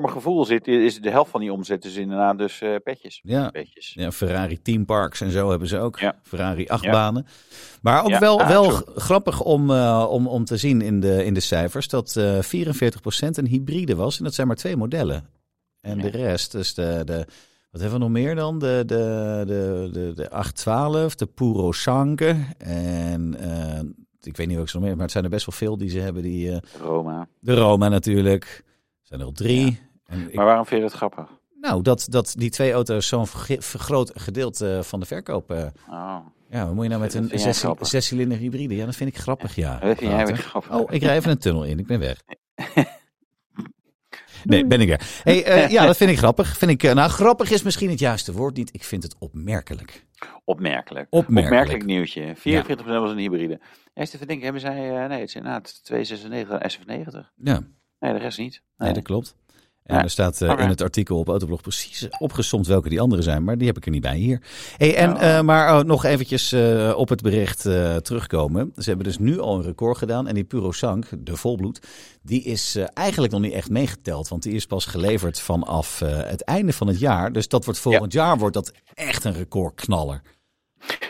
[0.00, 3.20] mijn gevoel zit, is de helft van die omzet is inderdaad dus eh, petjes.
[3.22, 3.50] Ja.
[3.50, 3.92] petjes.
[3.94, 5.98] Ja, Ferrari teamparks en zo hebben ze ook.
[5.98, 6.14] Ja.
[6.22, 7.26] Ferrari achtbanen.
[7.82, 11.24] Maar ook Ja, wel, ah, wel grappig om, eh, om, om te zien in de,
[11.24, 12.42] in de cijfers dat eh 44%
[13.30, 14.18] een hybride was.
[14.18, 15.28] En dat zijn maar twee modellen.
[15.80, 16.02] En Ja.
[16.02, 17.26] de rest, dus de, de,
[17.70, 18.58] wat hebben we nog meer dan?
[18.58, 22.36] De, de, de, de, de 812, de Puro Sanke.
[22.58, 23.80] En eh,
[24.22, 25.90] ik weet niet welke ze nog meer, maar het zijn er best wel veel die
[25.90, 26.22] ze hebben.
[26.22, 27.28] Die, eh, Roma.
[27.40, 28.64] de Roma natuurlijk.
[29.10, 29.80] Zijn er al drie.
[30.06, 31.38] En ik- Maar waarom vind je het grappig?
[31.60, 33.26] nou, dat, dat die twee auto's zo'n
[33.58, 35.50] vergroot gedeelte van de verkoop.
[35.50, 36.18] eh, Oh,
[36.50, 37.32] ja, wat moet je nou met Dat
[37.80, 38.76] een zescilinder hybride?
[38.76, 39.78] Ja, dat vind ik grappig, ja.
[39.78, 40.72] dat vind jij grappig.
[40.72, 41.78] Oh, ik rij even een tunnel in.
[41.78, 42.22] Ik ben weg.
[44.44, 45.20] Nee, ben ik er.
[45.22, 46.56] Hey, eh, ja, dat vind ik grappig.
[46.56, 48.74] Vind ik, eh, nou, grappig is misschien het juiste woord niet.
[48.74, 50.06] Ik vind het opmerkelijk.
[50.44, 51.06] Opmerkelijk.
[51.10, 51.46] Opmerkelijk.
[51.52, 52.34] Opmerkelijk nieuwtje.
[52.36, 53.60] 44% was een hybride.
[53.94, 54.90] Eerst even denken, hebben zij...
[55.02, 57.30] eh, nee, het is inderdaad 296 SF90.
[57.36, 57.60] Ja,
[58.00, 58.62] Nee, de rest niet.
[58.76, 59.34] nee, dat klopt.
[59.82, 60.02] En Ja.
[60.02, 63.58] er staat eh, in het artikel op Autoblog precies opgesomd welke die andere zijn, maar
[63.58, 64.42] die heb ik er niet bij hier.
[64.76, 65.38] Hey, en, Ja.
[65.38, 67.60] eh, maar oh, nog eventjes eh, op het bericht
[68.04, 68.72] terugkomen.
[68.76, 71.80] Ze hebben dus nu al een record gedaan en die Puro Sank, de volbloed,
[72.22, 76.72] die is eigenlijk nog niet echt meegeteld, want die is pas geleverd vanaf het einde
[76.72, 77.32] van het jaar.
[77.32, 80.22] Dus dat wordt volgend jaar wordt dat echt een recordknaller.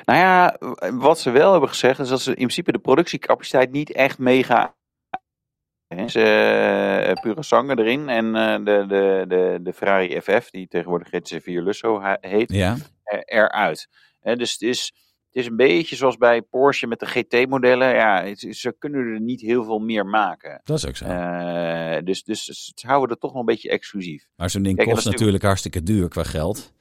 [0.04, 0.56] Nou ja,
[0.94, 4.74] wat ze wel hebben gezegd is dat ze in principe de productiecapaciteit niet echt mega.
[6.06, 6.22] Ze
[7.06, 11.42] eh, pure zangen erin en eh, de, de, de, de Ferrari FF, die tegenwoordig GT4
[11.44, 13.88] Lusso he- heet, Ja, er- eruit.
[14.22, 14.92] Dus het is,
[15.26, 17.88] het is een beetje zoals bij Porsche met de GT-modellen.
[17.94, 20.60] Ja, het- ze kunnen er niet heel veel meer maken.
[20.64, 21.04] dat is ook zo.
[21.04, 24.26] Eh, dus, dus ze houden het toch nog een beetje exclusief.
[24.36, 26.72] maar zo'n ding kijk, kost natuurlijk hartstikke duur qua geld.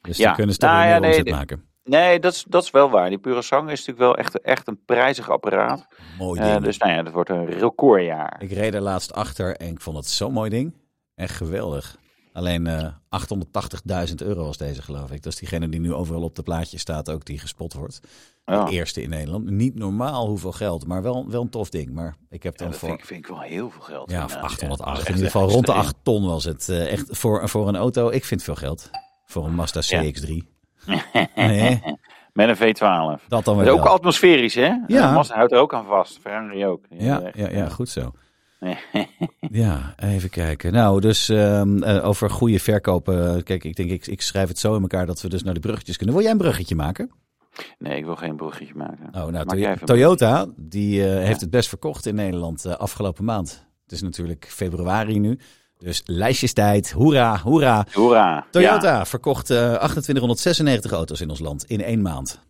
[0.00, 0.24] Dus Ja.
[0.26, 1.64] dan kunnen ze toch Nou ja, nee, omzet maken.
[1.84, 3.08] Nee, dat is, dat is wel waar.
[3.08, 5.86] Die pure zang is natuurlijk wel echt, echt een prijzig apparaat.
[6.18, 6.64] Mooi Eh, ding.
[6.64, 8.36] dus nou ja, dat wordt een recordjaar.
[8.42, 10.74] Ik reed er laatst achter en ik vond het zo'n mooi ding.
[11.14, 11.96] Echt geweldig.
[12.32, 12.86] Alleen eh
[14.08, 15.22] 880.000 euro was deze, geloof ik.
[15.22, 18.00] Dat is diegene die nu overal op de plaatje staat, ook die gespot wordt.
[18.44, 18.64] Ja.
[18.64, 19.50] De eerste in Nederland.
[19.50, 21.90] Niet normaal hoeveel geld, maar wel, wel een tof ding.
[21.90, 22.88] Maar ik heb Ja, dan dat voor...
[22.88, 24.10] vind ik, vind ik wel heel veel geld.
[24.10, 24.50] Ja, of inderdaad.
[24.50, 24.90] 808.
[24.96, 25.92] Dat is In ieder geval rond de extreem.
[25.94, 26.68] 8 ton was het.
[26.68, 28.10] eh, echt voor, voor een auto.
[28.10, 28.90] Ik vind veel geld.
[29.24, 30.02] Voor een Mazda Ja.
[30.02, 30.53] CX-3.
[31.34, 31.82] Nee,
[32.32, 33.26] Met een V12.
[33.28, 34.72] dat dan Dat weer is ook atmosferisch, hè?
[34.86, 35.12] Ja.
[35.12, 36.18] Mazda houdt er ook aan vast.
[36.18, 36.84] Ferrari ook.
[36.88, 38.12] Ja, ja, ja, goed zo.
[39.50, 40.72] Ja, even kijken.
[40.72, 43.42] Nou, dus ehm, eh, over goede verkopen.
[43.42, 45.60] Kijk, ik denk, ik, ik schrijf het zo in elkaar dat we dus naar de
[45.60, 46.14] bruggetjes kunnen.
[46.14, 47.10] Wil jij een bruggetje maken?
[47.78, 49.08] Nee, ik wil geen bruggetje maken.
[49.12, 53.66] Oh, nou, Toyota, die eh, heeft het best verkocht in Nederland eh, afgelopen maand.
[53.82, 55.38] Het is natuurlijk februari nu.
[55.84, 56.90] Dus lijstjestijd.
[56.90, 57.86] Hoera, hoera.
[57.92, 58.46] Hoera.
[58.50, 62.42] Toyota verkocht eh 2896 auto's in ons land in één maand.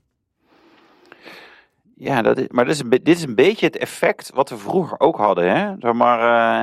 [1.96, 4.56] Ja, dat is, maar dit is, een, dit is een beetje het effect wat we
[4.56, 5.56] vroeger ook hadden.
[5.56, 5.74] Hè?
[5.78, 6.18] Zeg maar,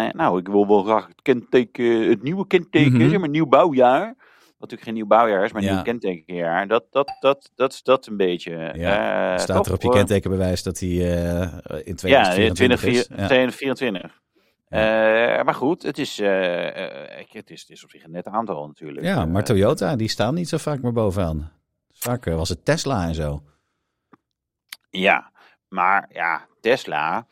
[0.07, 3.09] eh, nou, ik wil wel graag het kenteken, het nieuwe kenteken, Mhm.
[3.09, 4.05] zeg maar, nieuw bouwjaar.
[4.07, 5.73] Wat natuurlijk geen nieuw bouwjaar is, maar Ja.
[5.73, 6.67] nieuw kentekenjaar.
[6.67, 8.71] Dat, dat, dat, dat, is dat een beetje.
[8.75, 10.97] Ja, eh, Staat er op je kentekenbewijs dat hij in
[11.85, 13.05] Ja, 2024 is.
[13.05, 14.20] 20, 2024.
[14.71, 18.27] Eh, maar goed, het is, eh, eh, het, is, het is op zich een net
[18.27, 19.05] aantal natuurlijk.
[19.05, 21.51] Ja, maar Toyota, die staan niet zo vaak meer bovenaan.
[21.93, 23.43] Vaak was het Tesla en zo.
[24.89, 25.31] Ja,
[25.67, 27.25] maar ja, Tesla,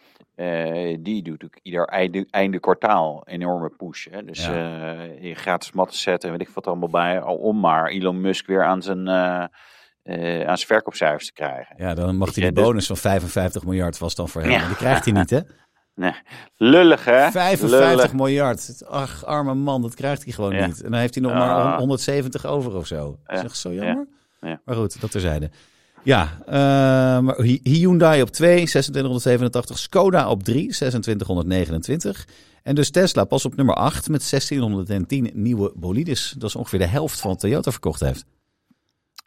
[0.99, 4.08] die doet ook ieder einde, einde kwartaal enorme push.
[4.12, 4.25] Hè?
[4.25, 5.02] Dus Ja.
[5.02, 8.63] je gratis matten zetten, weet ik wat allemaal bij, al om maar Elon Musk weer
[8.63, 9.49] aan zijn, aan
[10.58, 11.75] zijn verkoopcijfers te krijgen.
[11.78, 14.52] Ja, dan mag Weet hij die dus- bonus van 55 miljard was dan voor hem.
[14.52, 14.67] Ja.
[14.67, 15.39] Die krijgt hij niet, hè?
[15.99, 16.13] Nee,
[16.57, 17.31] lullig hè?
[17.31, 18.13] 55 Lullig.
[18.13, 18.81] miljard.
[18.88, 20.65] Ach, arme man, dat krijgt hij gewoon Ja.
[20.65, 20.81] niet.
[20.83, 21.38] En dan heeft hij nog Ah.
[21.39, 23.17] maar 170 over of zo.
[23.25, 23.43] Dat is Ja.
[23.47, 24.07] echt zo jammer.
[24.41, 24.62] Ja.
[24.65, 25.49] Maar goed, dat terzijde.
[26.03, 26.29] Ja,
[27.21, 29.77] maar Hy- Hyundai op 2, 2687.
[29.79, 32.27] Skoda op 3, 2629.
[32.63, 36.33] En dus Tesla pas op nummer 8 met 1610 nieuwe bolides.
[36.38, 38.25] Dat is ongeveer de helft van wat Toyota verkocht heeft.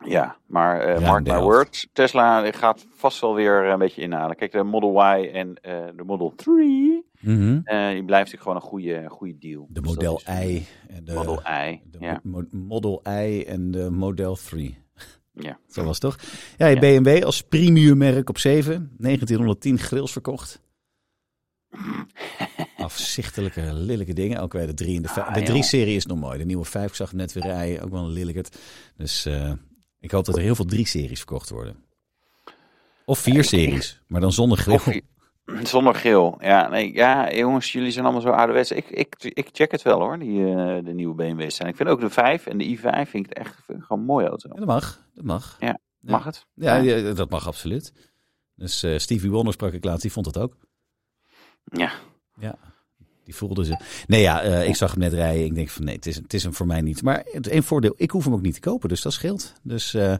[0.04, 4.36] Ja, maar eh Ruim mark my words, Tesla gaat vast wel weer een beetje inhalen.
[4.36, 7.60] Kijk, de Model Y en eh, de Model 3, Mhm.
[7.64, 9.66] eh, die blijft natuurlijk gewoon een goede, goede deal.
[9.70, 10.66] De Dus Model I.
[10.88, 12.20] En de, Model I, de ja.
[12.22, 14.78] mo- Model I en de Model 3.
[15.32, 15.58] ja.
[15.68, 16.18] Zo was het toch?
[16.56, 16.80] Ja, je Ja.
[16.80, 18.90] BMW als premium merk op 7.
[18.98, 20.60] 1910 grills verkocht.
[22.76, 24.40] Afzichtelijke, lelijke dingen.
[24.40, 25.26] Ook weer de 3 en de 5.
[25.26, 25.48] Ah, de joh.
[25.56, 26.38] 3-serie is nog mooi.
[26.38, 27.82] De nieuwe 5, ik zag net weer rijden.
[27.82, 28.58] Ook wel een lelijkerd.
[28.96, 29.52] Dus eh,
[30.02, 31.84] ik hoop dat er heel veel 3-series verkocht worden.
[33.04, 34.74] Of 4-series, maar dan zonder grill.
[34.74, 34.88] Of,
[35.62, 36.36] Zonder geel.
[36.40, 38.70] Ja, nee, ja, jongens, jullie zijn allemaal zo ouderwets.
[38.70, 41.68] Ik, ik, ik check het wel hoor, die, eh, de nieuwe BMW's zijn.
[41.68, 44.04] Ik vind ook de 5 en de i5 vind ik het echt ik gewoon een
[44.04, 44.48] mooie auto.
[44.48, 45.06] Ja, dat mag.
[45.14, 45.56] Dat mag.
[45.60, 45.78] Ja.
[46.00, 46.46] Mag het?
[46.54, 47.92] Ja, ja, dat mag absoluut.
[48.54, 50.56] Dus eh, Stevie Wonder sprak ik laatst, die vond het ook.
[51.64, 51.92] Ja.
[52.38, 52.58] Ja,
[53.24, 53.76] die voelde ze.
[54.06, 55.44] Nee, ja, eh, ik zag hem net rijden.
[55.44, 57.02] Ik denk van nee, het is, het is hem voor mij niet.
[57.02, 59.52] Maar het één voordeel, ik hoef hem ook niet te kopen, dus dat scheelt.
[59.62, 60.14] Dus, eh,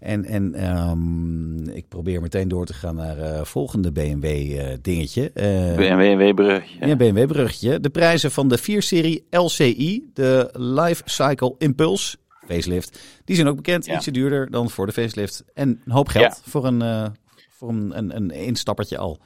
[0.00, 5.30] en en ehm, ik probeer meteen door te gaan naar eh volgende BMW dingetje.
[5.76, 6.86] BMW bruggetje.
[6.86, 7.80] ja, BMW bruggetje.
[7.80, 13.86] De prijzen van de 4-serie LCI, de Life Cycle Impulse facelift, die zijn ook bekend.
[13.86, 13.94] Ja.
[13.94, 15.44] Ietsje duurder dan voor de facelift.
[15.54, 17.12] En een hoop geld voor een,
[17.48, 19.18] voor een, een, een instappertje al.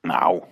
[0.00, 0.42] Nou,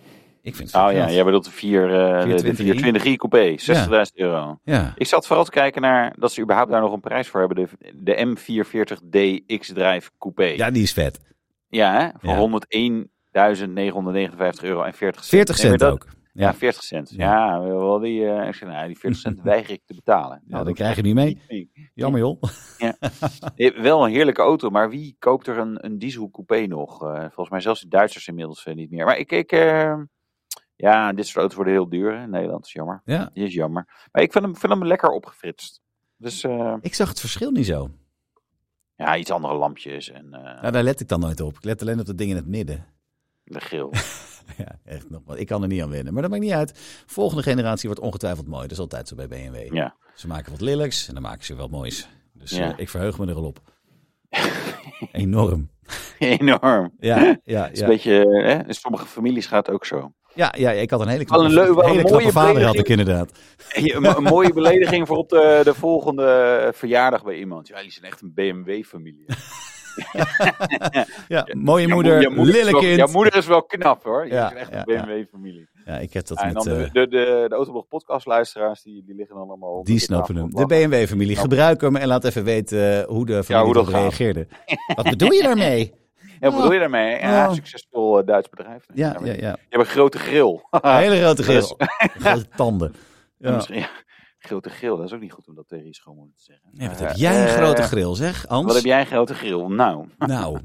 [0.44, 3.02] Ik vind het veel ja, jij bedoelt de, 4, eh, de 420i.
[3.02, 4.58] 420i coupé, 60.000 euro.
[4.64, 4.92] Ja.
[4.96, 7.56] Ik zat vooral te kijken naar dat ze überhaupt daar nog een prijs voor hebben.
[7.56, 10.44] De, de M440D X-Drive coupé.
[10.44, 11.20] ja, die is vet.
[11.68, 12.08] Ja, hè?
[12.18, 12.38] Voor Ja.
[12.38, 15.28] 101.959 euro en 40 cent.
[15.28, 16.06] 40 Nee, maar cent dat- ook.
[16.32, 16.54] Ja, Ja.
[16.54, 17.10] 40 cent.
[17.16, 17.46] Ja.
[17.54, 20.28] Ja, wel die, eh, ik zei, nou, die 40 cent weiger ik te betalen.
[20.28, 21.68] Ja, Nou, dan dat krijg je niet mee.
[21.94, 22.42] Jammer joh.
[23.56, 27.02] Eh, Wel een heerlijke auto, maar wie koopt er een, een diesel coupé nog?
[27.02, 29.04] Eh, volgens mij zelfs de Duitsers inmiddels niet meer.
[29.04, 29.52] Maar ik, ik
[30.76, 32.66] ja, dit soort auto's worden heel duur in Nederland.
[32.66, 33.02] Is jammer.
[33.04, 33.30] Ja.
[33.32, 34.08] Die is jammer.
[34.12, 35.80] Maar ik vind hem, vind hem lekker opgefritst.
[36.16, 37.90] Dus eh, Ik zag het verschil niet zo.
[38.96, 41.54] ja, iets andere lampjes en Nou, daar let ik dan nooit op.
[41.56, 42.86] Ik let alleen op dat ding in het midden.
[43.44, 43.88] de grill.
[44.56, 45.36] Ja, echt nog.
[45.36, 46.12] Ik kan er niet aan wennen.
[46.12, 47.02] Maar dat maakt niet uit.
[47.06, 48.62] Volgende generatie wordt ongetwijfeld mooi.
[48.62, 49.72] Dat is altijd zo bij BMW.
[49.74, 49.96] ja.
[50.14, 52.08] Ze maken wat lelijks en dan maken ze wat moois.
[52.32, 52.72] Dus Ja.
[52.72, 53.60] eh, ik verheug me er al op.
[55.12, 55.70] Enorm.
[56.18, 56.92] Enorm.
[56.98, 57.84] Ja, ja, Het is ja.
[57.84, 58.12] een beetje,
[58.44, 60.14] hè, in sommige families gaat het ook zo.
[60.34, 62.78] Ja, ja, ik had een hele een knappe, wel een hele mooie knappe vader had
[62.78, 63.30] ik inderdaad.
[63.72, 67.68] Een, een mooie belediging voor op de, de volgende verjaardag bij iemand.
[67.68, 69.24] Ja, jullie zijn echt een BMW-familie.
[71.28, 72.96] Ja, mooie moeder, Jouw moeder, wel, kind.
[72.96, 74.22] jouw moeder is wel knap hoor.
[74.22, 75.68] Jullie Ja, zijn echt ja, een BMW-familie.
[75.84, 76.62] Ja, ik heb dat en met...
[76.62, 80.36] de, eh, de, de, de Autoblog podcastluisteraars, die, die liggen dan allemaal onder die snappen
[80.36, 80.50] hem.
[80.50, 80.66] De.
[80.66, 81.36] BMW-familie.
[81.36, 84.46] Gebruik hem en laat even weten eh, hoe de familie hoe dat reageerde.
[84.96, 85.92] Wat bedoel je daarmee?
[86.44, 87.18] Ja, wat bedoel je daarmee?
[87.20, 87.54] Ja, Oh.
[87.54, 88.84] succesvol eh, Duits bedrijf.
[88.94, 89.32] Ja, ja, ja.
[89.32, 90.60] Die hebben een grote grill.
[90.70, 91.74] Een hele grote grill.
[91.98, 92.94] Grote tanden.
[93.38, 93.88] Ja.
[94.38, 96.68] Grote grill, dat is ook niet goed om dat tegen je schoonmoeder te zeggen.
[96.72, 98.66] Ja, wat heb jij een eh, grote grill, zeg, Ans?
[98.66, 99.66] Wat heb jij een grote grill?
[99.66, 100.58] Nou, Nou,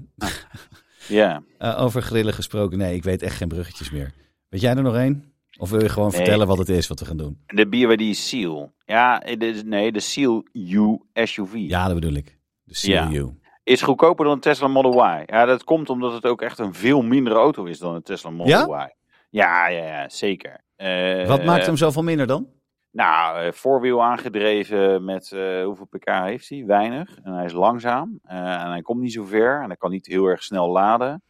[1.07, 1.41] ja.
[1.57, 2.77] eh, over grillen gesproken.
[2.77, 4.11] Nee, ik weet echt geen bruggetjes meer.
[4.49, 5.33] Weet jij er nog één?
[5.57, 6.17] Of wil je gewoon Nee.
[6.17, 7.43] vertellen wat het is wat we gaan doen?
[7.45, 8.71] De BYD Seal.
[8.85, 9.23] Ja,
[9.65, 11.53] nee, de Seal U SUV.
[11.53, 12.37] Ja, dat bedoel ik.
[12.63, 13.07] De Ja.
[13.07, 13.38] CLU.
[13.69, 15.23] Is goedkoper dan een Tesla Model Y.
[15.25, 18.29] Ja, dat komt omdat het ook echt een veel mindere auto is dan een Tesla
[18.29, 18.87] Model Y.
[19.29, 20.63] Ja, ja, ja, zeker.
[20.75, 22.47] Eh, Wat maakt hem zoveel minder dan?
[22.91, 26.65] Nou, eh, voorwiel aangedreven met eh, hoeveel pk heeft hij?
[26.65, 27.19] Weinig.
[27.23, 28.19] En hij is langzaam.
[28.23, 29.61] En hij komt niet zo ver.
[29.61, 31.23] En hij kan niet heel erg snel laden.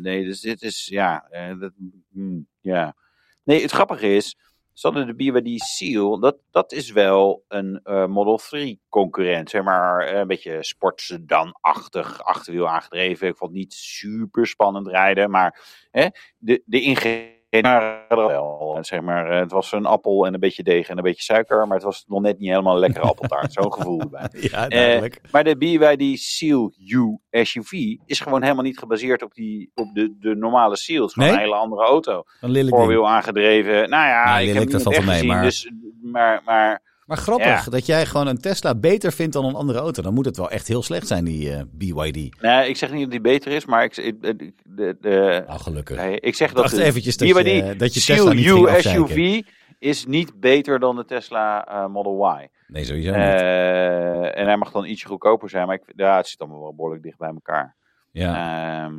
[0.00, 1.72] Nee, dus dit is, ja, dat,
[2.08, 2.94] mm, ja.
[3.42, 4.36] Nee, het grappige is,
[4.74, 9.50] ze hadden de BYD Seal, dat, dat is wel een eh, Model 3 concurrent.
[9.50, 13.28] Zeg maar eh, een beetje sportsedan-achtig, achterwiel aangedreven.
[13.28, 15.60] Ik vond het niet super spannend rijden, maar
[15.90, 16.06] hè,
[16.38, 18.78] de, de ingrediënten waren er wel.
[18.80, 21.66] Zeg maar, eh, het was een appel en een beetje deeg en een beetje suiker,
[21.66, 23.52] maar het was nog net niet helemaal een lekkere appeltaart.
[23.52, 24.28] Zo'n gevoel erbij.
[24.50, 25.20] Ja, duidelijk.
[25.32, 27.72] Maar de BYD Seal U SUV
[28.06, 31.00] is gewoon helemaal niet gebaseerd op, die, op de, de normale Seal.
[31.00, 31.38] Het is gewoon Nee?
[31.38, 32.22] een hele andere auto.
[32.40, 32.68] Een ding.
[32.68, 33.72] Voorwiel aangedreven.
[33.90, 35.28] Nou ja, Nou, ik heb valt niet echt mee, gezien.
[35.28, 35.70] maar- Dus,
[36.02, 37.70] maar, maar Maar grappig Ja.
[37.70, 40.02] dat jij gewoon een Tesla beter vindt dan een andere auto.
[40.02, 42.40] Dan moet het wel echt heel slecht zijn, die eh, BYD.
[42.40, 44.20] nee, ik zeg niet dat die beter is, maar ik, ik,
[44.64, 45.96] de, de, Nou, gelukkig.
[45.96, 48.80] nee, ik zeg dat eventjes dat je, BYD dat je Tesla niet ging.
[48.80, 49.40] SUV
[49.78, 52.48] is niet beter dan de Tesla eh, Model Y.
[52.66, 53.18] Nee, sowieso niet.
[53.18, 56.74] Eh, en hij mag dan ietsje goedkoper zijn, maar ik, ja, het zit allemaal wel
[56.74, 57.76] behoorlijk dicht bij elkaar.
[58.10, 58.84] ja.
[58.84, 58.94] Ehm,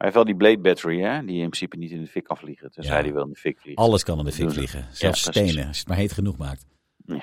[0.00, 2.36] hij heeft wel die Blade Battery, hè, die in principe niet in de fik kan
[2.36, 2.70] vliegen.
[2.72, 3.02] Tenzij Ja.
[3.02, 3.78] die wel in de fik vliegt.
[3.78, 4.86] Alles kan in de fik vliegen.
[4.92, 6.64] Zelfs Ja, stenen, als je het maar heet genoeg maakt.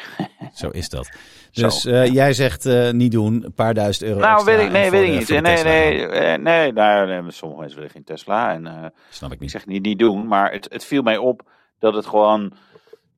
[0.54, 1.10] Zo is dat.
[1.52, 4.90] Dus eh, jij zegt eh, niet doen, een paar duizend euro Nou, weet ik, nee,
[4.92, 5.30] weet ik niet.
[5.30, 6.10] Nee, nee, gaan.
[6.10, 8.54] eh, nee, nou, nee, sommige mensen willen geen Tesla.
[8.54, 9.52] En Snap ik ik niet.
[9.52, 11.42] zeg niet, niet doen, maar het, het viel mij op
[11.80, 12.54] dat het gewoon...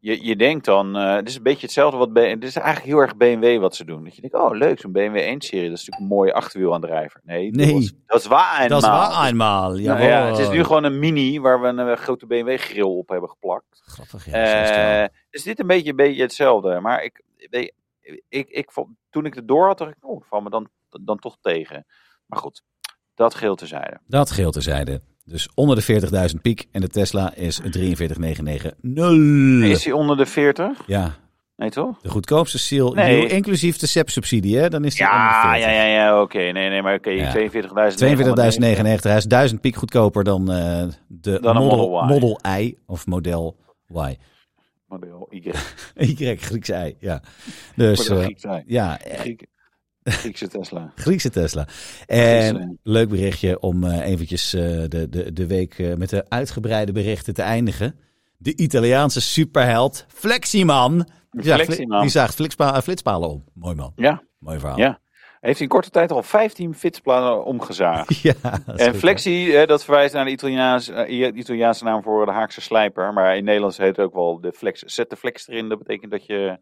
[0.01, 2.13] Je, je denkt dan, eh het is een beetje hetzelfde wat...
[2.13, 4.03] B- Het is eigenlijk heel erg BMW wat ze doen.
[4.03, 7.21] Dat je denkt, oh leuk, zo'n BMW 1-serie, dat is natuurlijk een mooie achterwielaandrijver.
[7.23, 7.71] Nee, Nee.
[7.73, 9.75] Dat, is, dat is waar Dat is waar eenmaal.
[9.75, 13.29] Ja, het is nu gewoon een mini waar we een eh, grote BMW-grill op hebben
[13.29, 13.81] geplakt.
[13.85, 14.31] Grappig, ja.
[14.31, 14.69] zo is.
[14.69, 16.79] Eh is dit een beetje, een beetje hetzelfde.
[16.79, 17.21] Maar ik,
[18.29, 20.69] ik, ik, vond- toen ik het door had, dacht ik, oh, val me dan,
[21.01, 21.85] dan toch tegen.
[22.25, 22.61] Maar goed,
[23.15, 23.99] dat geheel terzijde.
[24.07, 25.01] Dat geheel terzijde.
[25.29, 27.65] Dus onder de 40.000 piek en de Tesla is 43.990.
[29.61, 30.81] Is hij onder de 40?
[30.87, 31.15] Ja,
[31.55, 32.01] Nee, toch?
[32.01, 33.27] De goedkoopste Seal Nee.
[33.27, 34.69] Inclusief de SEP-subsidie, hè?
[34.69, 35.63] Dan is die Ja, 41.
[35.65, 36.37] ja, ja, ja, oké.
[36.37, 37.31] Nee, nee, maar oké, Ja.
[37.31, 37.99] 42.000.
[37.99, 39.09] 42.099.
[39.09, 43.55] Hij is 1000 piek goedkoper dan eh, de Dan model, Model I of model
[43.87, 44.17] Y.
[44.87, 45.51] Model Y.
[46.05, 47.21] Y, Griekse I, ja.
[47.75, 49.45] Dus eh, Grieks ja, eh, Griek-
[50.09, 50.91] Griekse Tesla.
[50.95, 51.67] Griekse Tesla.
[52.05, 52.77] En Griekse.
[52.83, 57.33] leuk berichtje om eh, eventjes eh, de, de, de week eh, met de uitgebreide berichten
[57.33, 57.95] te eindigen.
[58.37, 61.09] De Italiaanse superheld Fleximan.
[61.31, 62.01] Die zaagt, Fleximan.
[62.01, 63.43] die zaagt flitspa- flitspalen om.
[63.53, 63.91] Mooi man.
[63.95, 64.77] Ja, Mooi verhaal.
[64.77, 64.99] ja.
[65.39, 68.15] Hij heeft in korte tijd al 15 fitsplannen omgezaagd.
[68.21, 68.33] Ja,
[68.75, 72.61] En goed, Flexi, eh, dat verwijst naar de Italiaans, eh, Italiaanse naam voor de Haakse
[72.61, 73.13] slijper.
[73.13, 74.81] Maar in Nederlands heet het ook wel de flex.
[74.81, 76.57] Zet de flex erin, dat betekent dat je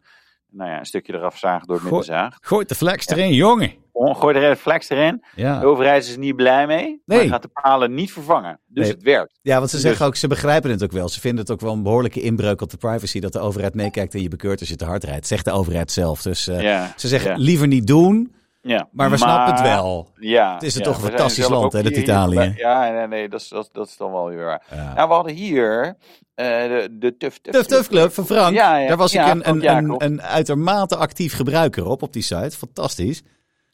[0.50, 2.36] nou ja, een stukje eraf zaagt door het middenzaag.
[2.40, 3.72] Gooit de flex erin, jongen.
[3.92, 5.24] Gooi er even flex erin.
[5.34, 5.60] Ja.
[5.60, 7.02] De overheid is er niet blij mee.
[7.04, 7.28] Maar Nee.
[7.28, 8.60] gaat de palen niet vervangen.
[8.66, 8.94] Dus Nee.
[8.94, 9.38] het werkt.
[9.42, 11.08] Ja, want ze Dus- zeggen ook, ze begrijpen het ook wel.
[11.08, 14.14] Ze vinden het ook wel een behoorlijke inbreuk op de privacy dat de overheid meekijkt
[14.14, 15.26] en je bekeurt als je te hard rijdt.
[15.26, 16.22] Zegt de overheid zelf.
[16.22, 16.92] Dus eh, ja.
[16.96, 18.34] ze zeggen liever niet doen,
[18.68, 18.88] Ja.
[18.92, 20.08] maar we snappen het wel.
[20.16, 22.40] Ja, Het is ja, toch een zijn fantastisch land, ook hè, dat hier- Italië.
[22.40, 24.62] hier- Ja, nee, nee, dat is, dat, dat is dan wel weer waar.
[24.70, 24.94] Ja.
[24.94, 25.96] Nou, we hadden hier
[26.34, 28.54] eh, de, de Tuf Tuf Tuf Tuf Club van Frank.
[28.54, 28.88] Ja, ja.
[28.88, 32.56] Daar was ik een, een, een, een uitermate actief gebruiker op, op die site.
[32.58, 33.22] Fantastisch.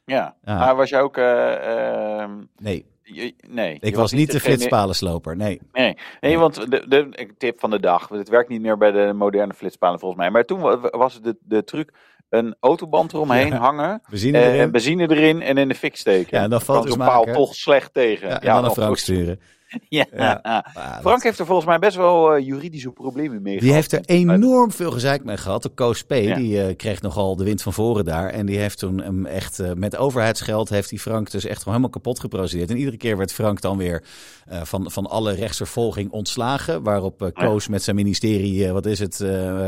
[0.05, 0.35] Ja.
[0.43, 1.17] Maar was je ook...
[1.17, 3.73] eh, ehm, Nee, je- nee.
[3.79, 5.35] ik je was niet de flitspalensloper.
[5.35, 5.61] Nee.
[5.71, 6.37] Nee, nee, Nee.
[6.37, 8.09] want de, de tip van de dag.
[8.09, 10.29] Het werkt niet meer bij de moderne flitspalen volgens mij.
[10.31, 11.93] Maar toen wa- was het de, de truc
[12.29, 13.57] een autoband eromheen Ja.
[13.57, 14.01] hangen.
[14.09, 14.71] Benzine eh, erin.
[14.71, 16.37] benzine erin en in de fik steken.
[16.37, 18.27] Ja, en dan kan foto's zo'n paal toch slecht tegen.
[18.29, 19.39] Ja, en dan naar of- Frank sturen.
[19.89, 20.63] Ja.
[21.01, 23.75] Frank heeft er volgens mij best wel eh, juridische problemen mee Die gehad.
[23.75, 25.63] heeft er enorm veel gezeik mee gehad.
[25.63, 26.13] De Koos P.
[26.13, 26.35] Ja.
[26.35, 28.29] die eh, kreeg nogal de wind van voren daar.
[28.29, 31.89] En die heeft toen hem echt met overheidsgeld heeft die Frank dus echt gewoon helemaal
[31.89, 32.69] kapot geprocedeerd.
[32.69, 34.03] En iedere keer werd Frank dan weer
[34.49, 36.83] van, van alle rechtsvervolging ontslagen.
[36.83, 39.17] Waarop Koos met zijn ministerie, wat is het,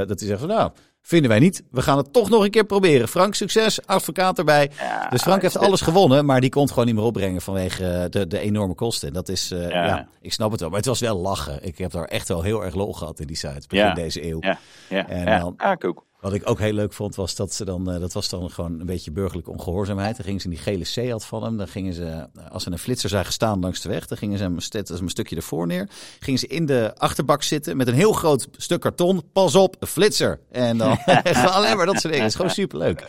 [0.08, 0.72] dat hij zegt van nou,
[1.08, 1.64] vinden wij niet.
[1.72, 3.08] We gaan het toch nog een keer proberen.
[3.08, 4.72] Frank, succes, advocaat erbij.
[4.80, 7.86] Ja, Dus Frank heeft alles gewonnen, maar die kon het gewoon niet meer opbrengen vanwege
[7.88, 9.08] eh, de, de enorme kosten.
[9.08, 9.86] En dat is, eh, ja.
[9.86, 10.08] Ja.
[10.22, 10.70] ik snap het wel.
[10.70, 11.66] Maar het was wel lachen.
[11.66, 13.94] Ik heb daar echt wel heel erg lol gehad in die site, begin Ja.
[13.94, 14.38] deze eeuw.
[14.42, 14.58] Ja,
[14.90, 15.40] ja, En ja.
[15.40, 16.06] dan- Ja, ik ook.
[16.20, 18.80] Wat ik ook heel leuk vond, was dat ze dan, eh, dat was dan gewoon
[18.80, 20.16] een beetje burgerlijke ongehoorzaamheid.
[20.16, 22.72] Dan gingen ze in die gele Seat van hem, dan gingen ze, eh, als ze
[22.72, 24.58] een flitser zagen staan langs de weg, dan gingen ze hem
[25.02, 25.90] een stukje ervoor neer.
[26.20, 29.24] Gingen ze in de achterbak zitten met een heel groot stuk karton.
[29.34, 30.40] Pas op, een flitser.
[30.52, 30.98] En dan
[31.58, 32.20] alleen maar dat soort dingen.
[32.20, 33.06] Het is gewoon superleuk.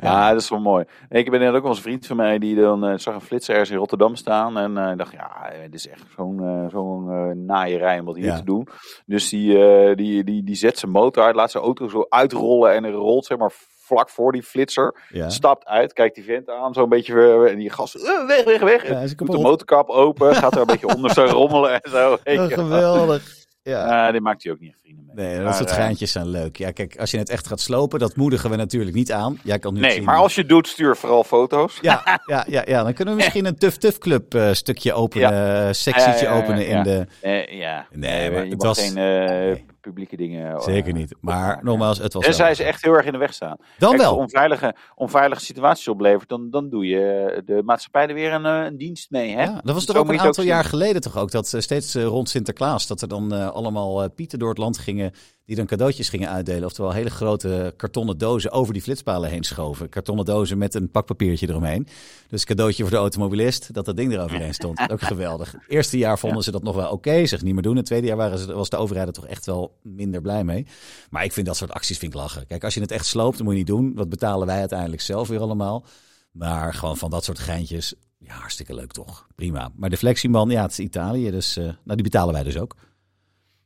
[0.00, 0.84] Ja, dat is wel mooi.
[1.08, 3.70] Ik ben net ook een vriend van mij die dan eh, zag een flitser ergens
[3.70, 4.58] in Rotterdam staan.
[4.58, 8.36] En eh, dacht, ja, dit is echt zo'n eh, zo'n naaierij om wat hier Ja.
[8.36, 8.68] te doen.
[9.06, 12.82] Dus die, die, die, die zet zijn motor uit, laat zijn auto zo uitrollen en
[12.82, 13.52] hij rolt zeg maar
[13.88, 14.94] vlak voor die flitser.
[15.08, 15.28] Ja.
[15.28, 18.60] Stapt uit, kijkt die vent aan, zo een beetje en die gast, eh, weg, weg,
[18.60, 18.88] weg.
[18.88, 22.16] Ja, Doet de motorkap open, gaat er een beetje onder zo rommelen en zo.
[22.62, 23.36] geweldig.
[23.62, 24.12] Ja.
[24.12, 25.07] Die maakt hij ook niet echt vrienden.
[25.18, 26.56] Nee, dat Maar, soort eh, geintjes zijn leuk.
[26.56, 29.38] Ja, kijk, als je het echt gaat slopen, dat moedigen we natuurlijk niet aan.
[29.44, 31.78] Jij kan nu Nee, zien- maar als je doet, stuur vooral foto's.
[31.80, 35.66] Ja, ja, ja, ja, dan kunnen we misschien een Tuf Tuf Club eh, stukje openen,
[35.66, 36.76] eh, sectietje Ja, ja, ja, openen ja.
[36.76, 37.06] in de...
[37.20, 39.64] Eh, ja, Nee, maar je het was- geen eh, nee.
[39.80, 40.52] publieke dingen.
[40.52, 41.14] eh, Zeker niet.
[41.20, 43.56] Maar nogmaals, het was En zij ze echt heel erg in de weg staan.
[43.78, 44.10] Dan Kijk, wel.
[44.10, 48.64] Als onveilige, onveilige situaties oplevert, dan, dan doe je de maatschappij er weer een, eh,
[48.64, 49.34] een dienst mee.
[49.36, 49.42] Hè?
[49.42, 52.04] Ja, dat was toch ook een aantal jaar geleden toch ook, dat eh, steeds eh,
[52.04, 55.07] rond Sinterklaas, dat er dan eh, allemaal eh, pieten door het land gingen,
[55.44, 56.64] die dan cadeautjes gingen uitdelen.
[56.64, 59.88] Oftewel hele grote kartonnen dozen over die flitspalen heen schoven.
[59.88, 61.86] Kartonnen dozen met een pakpapiertje eromheen.
[62.28, 64.90] Dus cadeautje voor de automobilist, dat dat ding eroverheen stond.
[64.90, 65.52] Ook geweldig.
[65.52, 67.76] Het eerste jaar vonden ze dat nog wel oké, zich niet meer doen.
[67.76, 70.66] Het tweede jaar waren ze, was de overheid er toch echt wel minder blij mee.
[71.10, 72.46] Maar ik vind dat soort acties vind ik lachen.
[72.46, 73.94] Kijk, als je het echt sloopt, dan moet je niet doen.
[73.94, 75.84] Wat betalen wij uiteindelijk zelf weer allemaal?
[76.32, 79.26] Maar gewoon van dat soort geintjes, ja, hartstikke leuk toch.
[79.34, 79.70] Prima.
[79.76, 82.76] Maar de Flexieman, ja, het is Italië, dus eh, nou, die betalen wij dus ook.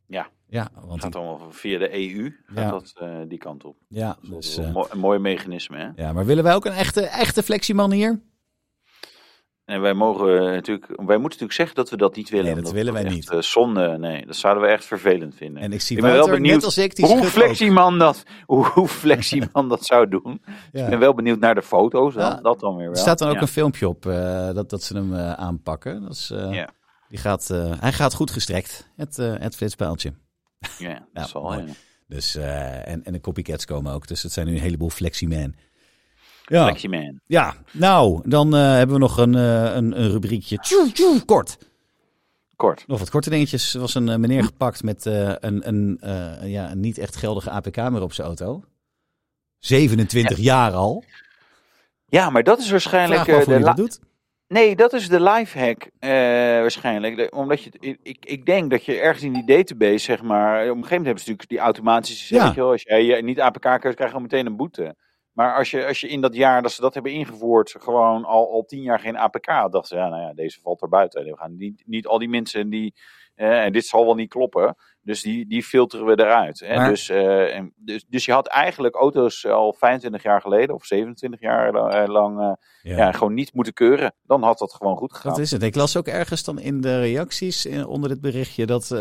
[0.06, 0.30] Ja.
[0.52, 2.70] Ja, want gaat die- allemaal via de EU gaat Ja.
[2.70, 3.76] dat, eh, die kant op.
[3.88, 5.76] ja, Dat is dus, eh, een, mooi, een mooi mechanisme.
[5.76, 6.02] Hè?
[6.02, 8.20] ja, maar willen wij ook een echte, echte Flexieman hier?
[9.64, 12.54] En wij mogen eh, natuurlijk, wij moeten natuurlijk zeggen dat we dat niet willen.
[12.54, 13.34] Nee, dat willen wij niet.
[13.38, 15.62] zonde, nee, dat zouden we echt vervelend vinden.
[15.62, 17.24] En ik zie Ik ben wel benieuwd net als ik, die hoe ook.
[17.24, 20.42] flexieman dat, hoe, hoe flexieman dat zou doen.
[20.72, 20.84] Ja.
[20.84, 22.22] Ik ben wel benieuwd naar de foto's dan.
[22.24, 22.40] Ja.
[22.40, 22.94] Dat dan weer wel.
[22.94, 23.40] Er staat dan ook Ja.
[23.40, 24.02] een filmpje op
[24.54, 26.02] dat, dat ze hem aanpakken.
[26.02, 26.32] Dat is,
[27.08, 27.48] die gaat,
[27.80, 29.54] hij gaat goed gestrekt, het, het
[30.78, 31.58] Ja, dat mooi.
[31.58, 31.72] ja.
[32.12, 34.06] Dus, eh, en, en de copycats komen ook.
[34.06, 35.54] Dus het zijn nu een heleboel Flexieman.
[36.46, 36.64] Ja.
[36.64, 37.20] Flexieman.
[37.26, 40.58] Ja, nou, dan eh, hebben we nog een, eh, een, een rubriekje.
[40.58, 41.58] Tjoe, tjoe, kort.
[42.56, 42.86] Kort.
[42.86, 43.74] Nog wat korte dingetjes.
[43.74, 45.98] Er was een meneer gepakt met een, een,
[46.48, 48.64] ja, een niet echt geldige APK-nummer op zijn auto.
[49.58, 51.04] 27 jaar al.
[52.06, 54.00] Ja, maar dat is waarschijnlijk de hij dat doet.
[54.52, 56.10] Nee, dat is de lifehack eh
[56.60, 57.34] waarschijnlijk.
[57.34, 57.70] Omdat je,
[58.02, 60.54] ik- ik, denk dat je ergens in die database, zeg maar...
[60.54, 62.34] Op een gegeven moment hebben ze natuurlijk die automatische...
[62.34, 62.52] Ja.
[62.62, 64.96] Als jij je niet APK keuze krijg je al meteen een boete.
[65.32, 67.74] Maar als je, als je in dat jaar dat ze dat hebben ingevoerd...
[67.78, 69.72] gewoon al, al tien jaar geen APK had...
[69.72, 71.24] dachten ze, ja, nou ja, deze valt er buiten.
[71.24, 72.94] We gaan niet, niet al die mensen die...
[73.34, 74.76] eh, en dit zal wel niet kloppen.
[75.04, 76.60] Dus die, die filteren we eruit.
[76.60, 76.74] Hè?
[76.76, 80.74] Maar- Dus, eh, en, dus, dus je had eigenlijk auto's al 25 jaar geleden...
[80.74, 82.40] of 27 jaar eh, lang...
[82.40, 82.96] eh, Ja.
[82.96, 84.14] ja, gewoon niet moeten keuren.
[84.26, 85.30] Dan had dat gewoon goed gegaan.
[85.32, 85.62] Dat is het.
[85.62, 88.94] Ik las ook ergens dan in de reacties in- onder dit berichtje dat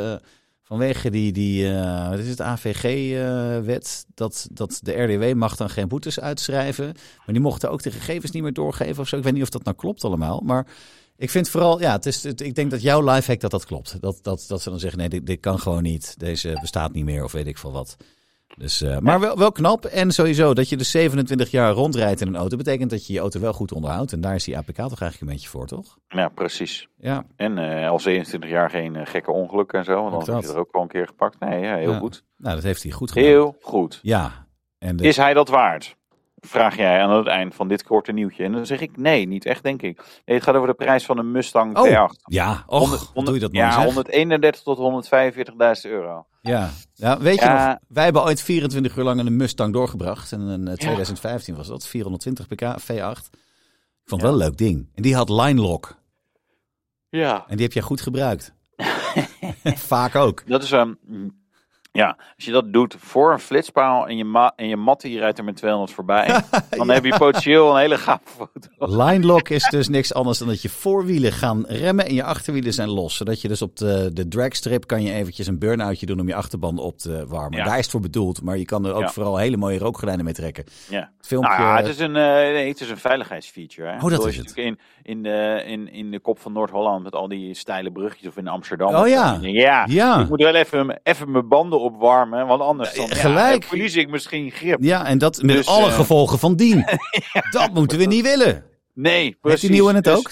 [0.63, 1.73] vanwege die, die
[2.09, 6.85] wat is het, AVG-wet, dat, dat de RDW mag dan geen boetes uitschrijven.
[6.85, 9.17] Maar die mochten ook de gegevens niet meer doorgeven of zo.
[9.17, 10.41] Ik weet niet of dat nou klopt allemaal.
[10.45, 10.67] Maar
[11.21, 14.01] ik vind vooral, ja, het is, het, ik denk dat jouw lifehack dat dat klopt.
[14.01, 16.19] Dat, dat, dat ze dan zeggen, nee, dit, dit kan gewoon niet.
[16.19, 17.97] Deze bestaat niet meer of weet ik veel wat.
[18.57, 19.85] Dus, eh, maar wel, wel knap.
[19.85, 23.19] En sowieso dat je dus 27 jaar rondrijdt in een auto, betekent dat je je
[23.19, 24.13] auto wel goed onderhoudt.
[24.13, 25.97] En daar is die APK toch eigenlijk een beetje voor, toch?
[26.07, 26.87] Ja, precies.
[26.97, 30.09] Ja, En eh, al 27 jaar geen eh, gekke ongelukken en zo.
[30.09, 31.39] Want dan heb je er ook wel een keer gepakt.
[31.39, 31.97] Nee, ja, heel Ja.
[31.97, 32.23] goed.
[32.37, 33.27] nou dat heeft hij goed gedaan.
[33.29, 33.99] Heel goed.
[34.01, 34.47] Ja.
[34.77, 35.95] En de- Is hij dat waard?
[36.47, 38.43] Vraag jij aan het eind van dit korte nieuwtje.
[38.43, 39.97] En dan zeg ik nee, niet echt, denk ik.
[40.25, 42.15] Nee, het gaat over de prijs van een Mustang Oh, V8.
[42.23, 43.83] ja, och, 100 wat doe je dat mooi ja, zeg.
[43.83, 44.77] 131 tot
[45.85, 46.25] 145.000 euro.
[46.41, 46.69] Ja.
[46.93, 47.67] ja, weet je Ja.
[47.67, 50.31] nog, wij hebben ooit 24 uur lang in een Mustang doorgebracht.
[50.31, 53.29] En in eh, 2015 was dat, 420 pk, V8.
[54.03, 54.89] Ik vond het wel een leuk ding.
[54.95, 55.95] En die had line lock.
[57.09, 57.43] Ja.
[57.47, 58.53] En die heb jij goed gebruikt.
[59.93, 60.43] Vaak ook.
[60.45, 60.97] Dat is een.
[61.91, 65.19] Ja, als je dat doet voor een flitspaal en je, ma en je mat die
[65.19, 68.95] rijdt er met 200 voorbij, dan heb je potentieel een hele gave foto.
[69.03, 72.73] Line lock is dus niks anders dan dat je voorwielen gaan remmen en je achterwielen
[72.73, 73.15] zijn los.
[73.15, 76.35] Zodat je dus op de, de dragstrip kan je eventjes een burn-outje doen om je
[76.35, 77.57] achterband op te warmen.
[77.57, 77.63] Ja.
[77.65, 79.09] Daar is het voor bedoeld, maar je kan er ook Ja.
[79.09, 80.63] vooral hele mooie rookgordijnen mee trekken.
[80.89, 81.11] Ja.
[81.17, 81.57] Het filmpje...
[81.57, 83.89] Nou het is een, eh, nee, het is een veiligheidsfeature.
[83.89, 83.95] Hè?
[83.95, 84.51] Oh, dat is het.
[84.55, 88.37] In, in, de, in, in de kop van Noord-Holland met al die steile bruggetjes of
[88.37, 88.95] in Amsterdam.
[88.95, 89.37] Oh ja.
[89.41, 90.19] Ja, Ja.
[90.19, 93.61] ik moet wel even, even mijn banden opwarmen, want anders dan, gelijk.
[93.63, 94.77] Ja, verlies ik misschien grip.
[94.81, 96.85] Ja, en dat met Dus, alle eh, gevolgen van dien.
[97.51, 98.63] Dat moeten we niet willen.
[98.93, 99.61] Nee, Heeft precies.
[99.61, 100.31] die nieuw in het Dus- ook?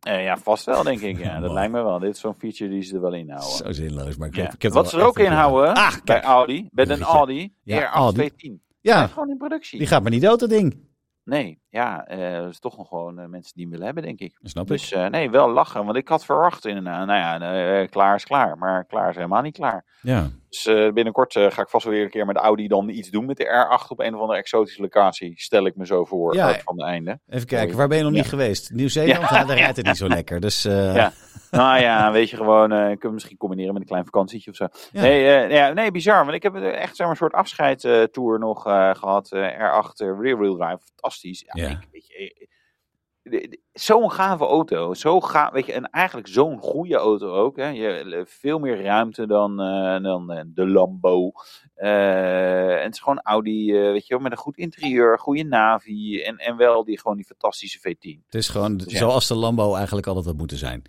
[0.00, 1.18] eh, ja, vast wel, denk ik.
[1.18, 1.98] Ja, dat lijkt me wel.
[1.98, 3.50] Dit is zo'n feature die ze er wel in houden.
[3.56, 4.42] Zo zinloos, maar ik Ja.
[4.42, 6.20] heb, ik heb Wat ze er ook in houden Ah, bij.
[6.22, 7.02] Audi, bij een.
[7.02, 8.14] Audi, Ja, R8 Audi.
[8.14, 8.62] 210.
[8.80, 9.78] Ja, Gewoon in productie.
[9.78, 10.90] die gaat maar niet dood, dat ding.
[11.24, 14.18] Nee, ja, eh dat is toch nog gewoon eh, mensen die hem willen hebben, denk
[14.20, 14.38] ik.
[14.42, 14.70] Snap ik.
[14.70, 15.84] Dus nee, wel lachen.
[15.84, 18.58] Want ik had verwacht inderdaad, nou ja, klaar is klaar.
[18.58, 19.84] Maar klaar is helemaal niet klaar.
[20.00, 20.30] Ja.
[20.48, 20.64] Dus
[20.94, 23.44] binnenkort ga ik vast wel weer een keer met Audi dan iets doen met de
[23.84, 25.32] R8 op een of andere exotische locatie.
[25.36, 26.58] Stel ik me zo voor Ja.
[26.64, 27.20] van de einde.
[27.28, 28.70] Even kijken, waar ben je nog niet geweest?
[28.70, 29.44] Nieuw-Zeeland, Ja.
[29.44, 30.40] Daar rijdt het niet zo lekker.
[30.40, 31.12] Dus Ja.
[31.52, 34.56] Nou ja, weet je gewoon, eh kunnen we misschien combineren met een klein vakantietje of
[34.56, 34.66] zo.
[34.92, 35.00] Ja.
[35.00, 36.22] Nee, eh, ja, nee, bizar.
[36.24, 39.32] Want ik heb eh, echt zeg maar, een soort afscheidstour nog eh, gehad.
[39.32, 41.44] eh, R8 eh, Rear Wheel Drive, fantastisch.
[41.52, 41.68] Ja.
[41.68, 42.46] Ik, weet je, eh,
[43.72, 44.94] Zo'n gave auto.
[44.94, 47.56] Zo ga, weet je, en eigenlijk zo'n goede auto ook.
[47.56, 47.68] Hè.
[47.68, 51.30] Je, eh, veel meer ruimte dan, eh, dan eh, de Lambo.
[51.74, 56.22] Eh, en het is gewoon Audi, eh, weet je met een goed interieur, goede navi.
[56.22, 58.24] En, en wel die, gewoon die fantastische V10.
[58.24, 58.98] het is gewoon Ja.
[58.98, 60.82] zoals de Lambo eigenlijk altijd had moeten zijn.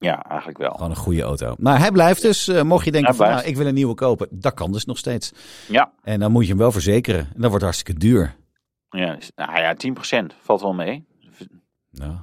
[0.00, 0.70] Ja, eigenlijk wel.
[0.70, 1.54] Gewoon een goede auto.
[1.58, 4.28] Maar hij blijft dus, eh, mocht je denken van nou, ik wil een nieuwe kopen.
[4.30, 5.32] Dat kan dus nog steeds.
[5.68, 5.92] Ja.
[6.02, 7.20] En dan moet je hem wel verzekeren.
[7.34, 8.34] En dat wordt hartstikke duur.
[8.90, 11.06] Ja, nou ja, 10% valt wel mee.
[11.90, 12.14] Nou,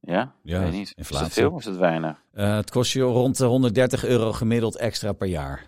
[0.00, 0.34] Ja?
[0.42, 0.86] Ja, Ik weet niet.
[0.86, 1.24] Is inflatie.
[1.24, 2.22] dat veel of is dat weinig?
[2.32, 5.64] eh, het kost je rond de 130 euro gemiddeld extra per jaar.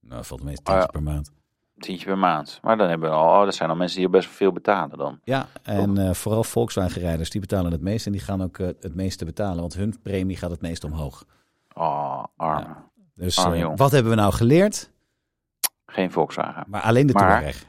[0.00, 1.00] Nou, valt meestal tientje ja.
[1.00, 1.32] per maand.
[1.78, 2.58] Tientje per maand.
[2.62, 4.98] Maar dan hebben we al, oh, dat zijn al mensen die best wel veel betalen
[4.98, 5.20] dan.
[5.24, 8.06] Ja, en eh, vooral Volkswagen-rijders, die betalen het meest.
[8.06, 11.24] En die gaan ook eh, het meeste betalen, want hun premie gaat het meest omhoog.
[11.74, 12.76] Oh, arme.
[13.14, 14.90] Dus Arme eh, wat hebben we nou geleerd?
[15.86, 16.64] Geen Volkswagen.
[16.68, 17.66] Maar alleen de Maar- Touareg.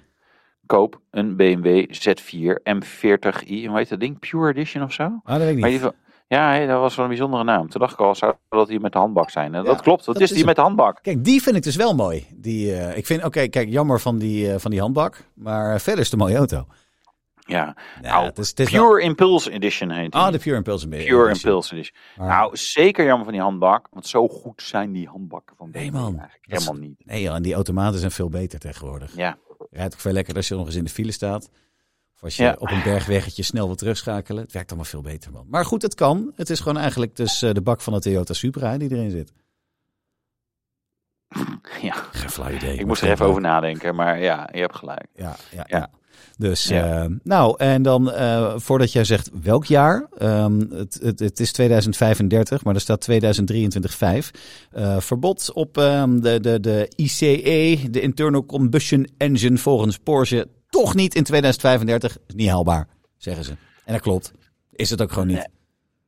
[0.65, 3.65] Koop een BMW Z4 M40i.
[3.67, 4.19] Hoe heet dat ding?
[4.19, 5.03] Pure Edition of zo?
[5.03, 5.91] Ah, dat weet ik Maar niet.
[6.29, 7.69] Ja, hé, dat was wel een bijzondere naam.
[7.69, 9.55] Toen dacht ik al, zou dat die met de handbak zijn?
[9.55, 10.99] En Ja, dat klopt, dat, dat is is die met de handbak.
[11.01, 12.27] Kijk, die vind ik dus wel mooi.
[12.35, 15.23] Die, eh, ik vind, oké, kijk, jammer van die, eh, van die handbak.
[15.33, 16.65] Maar verder is een mooie auto.
[17.45, 20.13] Ja, Ja, Nou, het is, het is wel- Pure Impulse Edition heet.
[20.13, 20.87] Ah, de Pure Impulse.
[20.87, 21.97] Pure Impulse Edition.
[22.17, 23.87] Nou, zeker jammer van die handbak.
[23.91, 26.19] Want zo goed zijn die handbakken van Nee, man.
[26.19, 27.01] eigenlijk helemaal niet.
[27.05, 29.15] Nee, en die automaten zijn veel beter tegenwoordig.
[29.15, 29.37] Ja,
[29.71, 31.49] Rijdt ook veel lekkerder als je nog eens in de file staat.
[32.19, 32.55] Of als je Ja.
[32.59, 34.43] op een bergweggetje snel wil terugschakelen.
[34.43, 35.45] Het werkt allemaal veel beter, man.
[35.49, 36.31] Maar goed, het kan.
[36.35, 39.33] Het is gewoon eigenlijk dus eh, de bak van de Toyota Supra die erin zit.
[41.81, 41.93] ja.
[42.11, 42.77] Geen flauw idee.
[42.77, 43.95] ik moest er even over nadenken.
[43.95, 45.05] Maar ja, je hebt gelijk.
[45.15, 45.63] Ja, ja, Ja.
[45.67, 45.89] ja.
[46.37, 47.03] Dus, Ja.
[47.03, 50.07] eh, nou, en dan eh, voordat jij zegt welk jaar.
[50.17, 54.31] ehm, het, het, het is 2035, maar er staat 2023-5.
[54.71, 60.47] Eh, verbod op ehm, de, de, de ICE, de Internal Combustion Engine, volgens Porsche.
[60.79, 62.17] Toch niet in 2035.
[62.27, 63.51] Is niet haalbaar, zeggen ze.
[63.85, 64.33] En dat klopt.
[64.71, 65.49] Is het ook gewoon niet.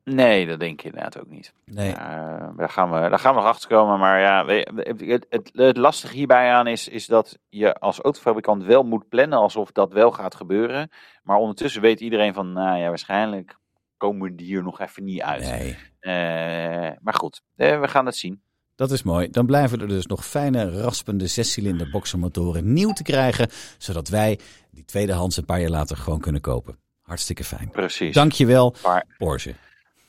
[0.04, 1.54] Nee, dat denk ik inderdaad ook niet.
[1.66, 1.92] Nee.
[1.92, 4.00] Eh, daar, gaan we, daar gaan we nog achter komen.
[4.00, 8.84] Maar ja, het, het, het lastige hierbij aan is, is dat je als autofabrikant wel
[8.84, 10.90] moet plannen alsof dat wel gaat gebeuren.
[11.24, 13.58] Maar ondertussen weet iedereen van, nou ja, waarschijnlijk
[13.98, 15.42] komen we hier nog even niet uit.
[15.42, 15.78] nee.
[16.00, 18.42] Eh, maar goed, eh, we gaan het zien.
[18.82, 19.30] Dat is mooi.
[19.32, 23.50] Dan blijven er dus nog fijne, raspende zescilinder boxermotoren nieuw te krijgen.
[23.78, 24.40] Zodat wij
[24.72, 26.78] die tweedehands een paar jaar later gewoon kunnen kopen.
[27.02, 27.70] Hartstikke fijn.
[27.72, 28.14] Precies.
[28.14, 29.56] Dankjewel, paar, Porsche.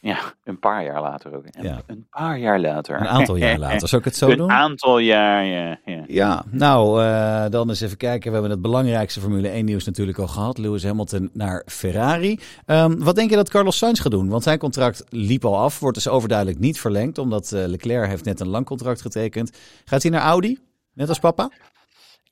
[0.05, 1.45] Ja, een paar jaar later ook.
[1.51, 1.81] Een, Ja.
[1.87, 3.01] een paar jaar later.
[3.01, 3.89] Een aantal jaar later.
[3.89, 4.51] Zal ik het zo een doen?
[4.51, 5.79] aantal jaar, ja.
[5.85, 6.05] ja.
[6.07, 8.27] Ja, nou, eh, dan eens even kijken.
[8.27, 10.59] We hebben het belangrijkste Formule 1 nieuws natuurlijk al gehad.
[10.59, 12.41] Lewis Hamilton naar Ferrari.
[12.67, 14.29] Ehm, wat denk je dat Carlos Sainz gaat doen?
[14.29, 15.79] Want zijn contract liep al af.
[15.81, 17.19] Wordt dus overduidelijk niet verlengd.
[17.19, 19.59] Omdat eh, Leclerc heeft net een lang contract getekend.
[19.85, 20.59] Gaat hij naar Audi?
[20.95, 21.51] Net als papa?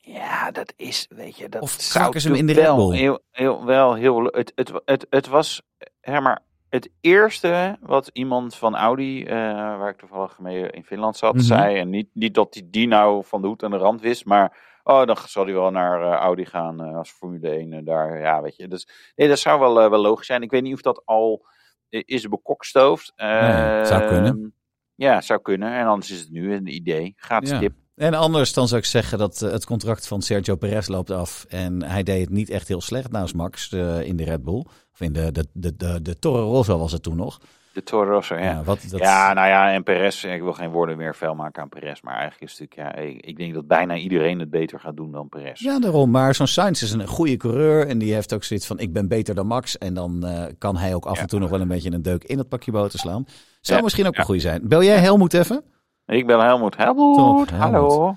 [0.00, 2.96] Ja, dat is, weet je, dat Of zou ze hem in de Red Bull?
[2.96, 5.62] Heel, heel, wel heel, het, het, het, het was,
[6.00, 9.34] hè, maar het eerste wat iemand van Audi, eh,
[9.78, 11.42] waar ik toevallig mee in Finland zat, Mhm.
[11.42, 14.24] zei, en niet, niet dat hij die nou van de hoed aan de rand wist,
[14.24, 17.84] maar oh, dan zal hij wel naar eh, Audi gaan eh, als Formule 1 eh,
[17.84, 18.68] daar, ja, weet je.
[18.68, 20.42] Dus nee, dat zou wel, wel logisch zijn.
[20.42, 21.46] Ik weet niet of dat al
[21.88, 23.12] is bekokstoofd.
[23.16, 24.24] Nee, zou kunnen.
[24.36, 24.48] Ehm,
[24.94, 25.72] Ja, zou kunnen.
[25.72, 27.12] En anders is het nu een idee.
[27.16, 27.58] Gratis Ja.
[27.58, 27.72] tip.
[28.00, 31.46] En anders dan zou ik zeggen dat eh, het contract van Sergio Perez loopt af.
[31.48, 34.64] En hij deed het niet echt heel slecht naast Max eh, in de Red Bull.
[34.92, 37.40] Of in de, de, de, de, de Toro Rosso was het toen nog.
[37.72, 38.44] De Toro Rosso, ja.
[38.44, 41.62] Ja, wat, dat, Ja, nou ja, en Perez, ik wil geen woorden meer vuil maken
[41.62, 44.80] aan Perez, maar eigenlijk is het natuurlijk, ja, ik, denk dat bijna iedereen het beter
[44.80, 45.60] gaat doen dan Perez.
[45.60, 46.10] Ja, daarom.
[46.10, 47.86] Maar zo'n Sainz is een goede coureur.
[47.86, 49.78] En die heeft ook zoiets van, ik ben beter dan Max.
[49.78, 52.24] En dan eh, kan hij ook af en toe nog wel een beetje een deuk
[52.24, 53.24] in het pakje boter slaan.
[53.60, 54.68] Zou Ja, misschien ook een goede zijn.
[54.68, 55.64] Bel jij Helmoet even?
[56.10, 56.76] Ik ben Helmoet.
[56.76, 58.14] Helmoet, Top, hallo.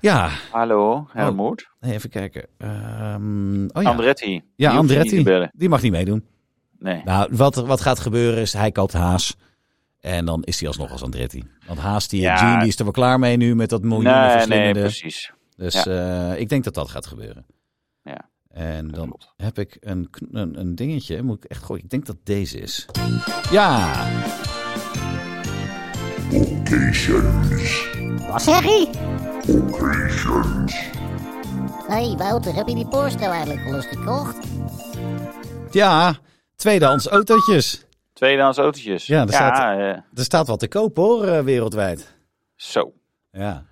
[0.00, 1.68] Ja, Hallo, Helmoet.
[1.80, 2.46] nee, even kijken.
[2.58, 4.42] Ehm, oh ja, Andretti.
[4.56, 5.48] ja Die Andretti.
[5.52, 6.24] Die mag niet meedoen.
[6.78, 7.02] Nee.
[7.04, 9.36] Nou, wat, wat gaat gebeuren is, hij koopt Haas.
[10.00, 11.44] En dan is hij alsnog als Andretti.
[11.66, 12.36] Want Haas, die, Ja.
[12.36, 15.32] Gene, die is er wel klaar mee nu met dat miljoenen nee, nee, precies.
[15.56, 17.46] Dus eh, ik denk dat dat gaat gebeuren.
[18.04, 19.32] Ja, En dan klopt.
[19.36, 21.22] heb ik een, een, een dingetje.
[21.22, 21.84] Moet ik echt gooien.
[21.84, 22.86] Ik denk dat deze is.
[23.50, 24.04] Ja!
[28.30, 28.88] Wat zeg je?
[31.86, 34.36] Hé hey Wouter, heb je die Porsche nou eigenlijk wel eens gekocht?
[35.70, 36.18] Ja!
[36.56, 37.84] Tweedehands autootjes.
[38.12, 39.06] Tweedehands autootjes.
[39.06, 42.14] Ja, er staat- eh, Er staat wat te koop hoor, eh, wereldwijd.
[42.56, 42.92] zo.
[43.30, 43.64] Ja.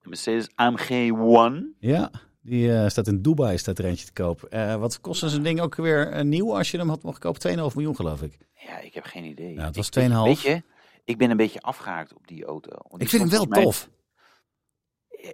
[0.00, 1.72] De Mercedes AMG One.
[1.78, 2.10] Ja.
[2.42, 4.42] Die eh, staat in Dubai, staat er eentje te koop.
[4.42, 7.40] Eh, wat kost zo'n ding ook weer nieuw als je hem had mogen kopen?
[7.40, 8.38] 2,5 miljoen geloof ik.
[8.54, 9.54] Ja, ik heb geen idee.
[9.54, 10.42] Nou, het was Ik- weet- 2,5.
[10.42, 10.62] Weet je,
[11.04, 12.70] ik ben een beetje afgehaakt op die auto.
[12.96, 13.88] Ik vind hem wel mij- tof.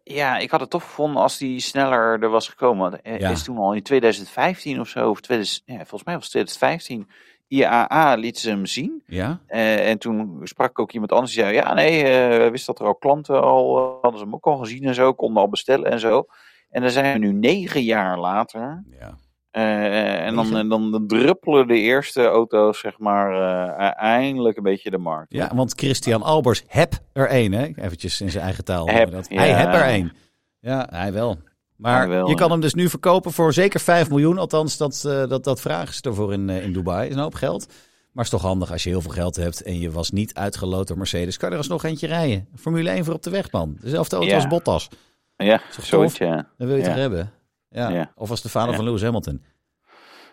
[0.05, 3.03] Ja, ik had het tof gevonden als die sneller er was gekomen.
[3.03, 3.31] Er Ja.
[3.31, 7.09] is toen al in 2015 of zo, of 2000, ja, volgens mij was het 2015,
[7.49, 9.03] IAA liet ze hem zien.
[9.07, 9.41] Ja?
[9.47, 12.83] Eh, en toen sprak ook iemand anders die zei, ja nee, eh, we wisten dat
[12.83, 15.49] er al klanten al, eh, hadden ze hem ook al gezien en zo, konden al
[15.49, 16.25] bestellen en zo.
[16.71, 18.83] En dan zijn we nu negen jaar later.
[18.99, 19.19] Ja.
[19.51, 23.33] Eh, en dan, en dan druppelen de eerste auto's, zeg maar,
[23.79, 25.33] eh, eindelijk een beetje de markt.
[25.33, 27.65] Ja, want Christian Albers heb er één, hè?
[27.65, 28.87] Eventjes in zijn eigen taal.
[28.89, 29.27] Heb, dat.
[29.29, 29.39] ja.
[29.39, 30.13] Hij heb er één.
[30.61, 31.39] Ja, hij wel.
[31.81, 32.53] Maar wel, je kan ja.
[32.53, 34.39] hem dus nu verkopen voor zeker 5 miljoen.
[34.39, 37.09] Althans, dat, eh, dat, dat vragen ze ervoor in, eh, in Dubai.
[37.09, 37.67] is een hoop geld.
[37.67, 40.35] Maar het is toch handig als je heel veel geld hebt en je was niet
[40.35, 41.37] uitgeloot door Mercedes.
[41.37, 42.49] Kan er alsnog eentje rijden.
[42.57, 43.77] Formule 1 voor op de weg, man.
[43.81, 44.37] Dezelfde auto Ja.
[44.37, 44.89] als Bottas.
[45.37, 46.35] Ja, zoiets, ja.
[46.59, 47.33] Dat wil je toch hebben?
[47.71, 47.89] Ja.
[47.89, 48.13] Ja.
[48.15, 48.77] Of als de vader Ja.
[48.77, 49.43] van Lewis Hamilton.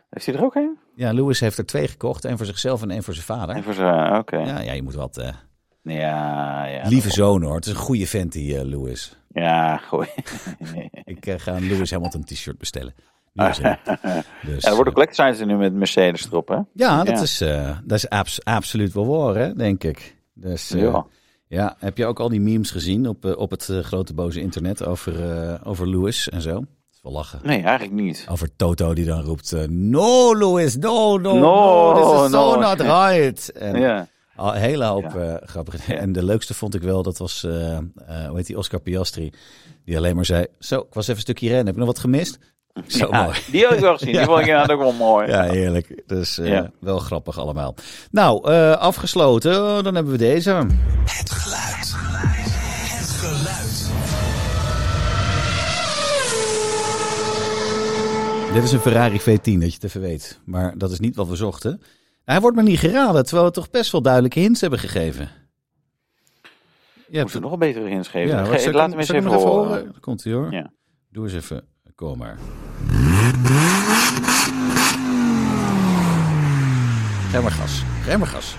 [0.09, 0.77] Heeft hij er ook een?
[0.95, 2.25] Ja, Lewis heeft er twee gekocht.
[2.25, 3.55] één voor zichzelf en één voor zijn vader.
[3.55, 4.37] En voor zijn, oké.
[4.37, 4.45] Ja.
[4.45, 5.17] Ja, ja, je moet wat...
[5.17, 5.29] eh,
[5.81, 6.87] Ja, ja.
[6.87, 7.55] lieve zoon hoor.
[7.55, 9.17] Het is een goede vent die eh, Lewis.
[9.29, 10.07] Ja, gooi.
[11.03, 12.93] Ik eh, ga een Lewis Hamilton t-shirt bestellen.
[13.33, 16.57] Dus, Ja, er worden eh, collectors zijn nu met Mercedes erop, hè?
[16.73, 17.21] ja, dat ja.
[17.21, 17.37] is,
[17.85, 20.17] dat is abs- absoluut wel waar, hè, denk ik.
[20.33, 21.05] Dus, Ja.
[21.47, 21.75] ja.
[21.79, 25.89] heb je ook al die memes gezien op, op het grote boze internet over, over
[25.89, 26.63] Lewis en zo?
[27.07, 27.39] Wel lachen.
[27.43, 28.25] Nee, eigenlijk niet.
[28.29, 32.55] Over Toto die dan roept, eh, no Lewis, no, no, no, No, this is so
[32.55, 33.51] no." not right.
[33.51, 34.07] En Ja.
[34.35, 35.35] al een hele hoop Ja.
[35.39, 37.81] eh, grappige En de leukste vond ik wel, dat was, eh, eh,
[38.27, 39.31] hoe heet die, Oscar Piastri.
[39.85, 41.99] Die alleen maar zei, zo, ik was even een stukje rennen, heb je nog wat
[41.99, 42.39] gemist?
[42.87, 43.37] Zo Ja, mooi.
[43.51, 44.13] Die had ik wel gezien.
[44.13, 45.27] Die vond ik inderdaad ook wel mooi.
[45.27, 46.01] Ja, heerlijk.
[46.07, 46.71] Dus eh, Ja.
[46.79, 47.75] wel grappig allemaal.
[48.11, 49.63] Nou, eh, afgesloten.
[49.63, 50.51] Oh, dan hebben we deze.
[51.05, 51.76] Het geluid.
[58.57, 60.39] Dit is een Ferrari V10, dat je het even weet.
[60.45, 61.81] Maar dat is niet wat we zochten.
[62.25, 65.29] Hij wordt maar niet geraden, terwijl we toch best wel duidelijke hints hebben gegeven.
[67.09, 68.35] Ja, Moeten we nog een betere hints geven?
[68.37, 69.95] ja, Ge- Laat hem- eens even nog horen.
[69.99, 70.51] Komt hij hoor.
[70.51, 70.71] Ja.
[71.11, 71.63] Doe eens even.
[71.95, 72.37] Kom maar.
[77.31, 77.83] Geef maar gas.
[78.03, 78.55] Geef maar gas.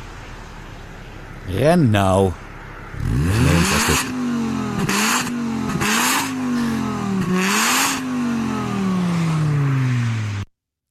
[1.47, 2.31] Ren nou.
[3.13, 4.18] Nee,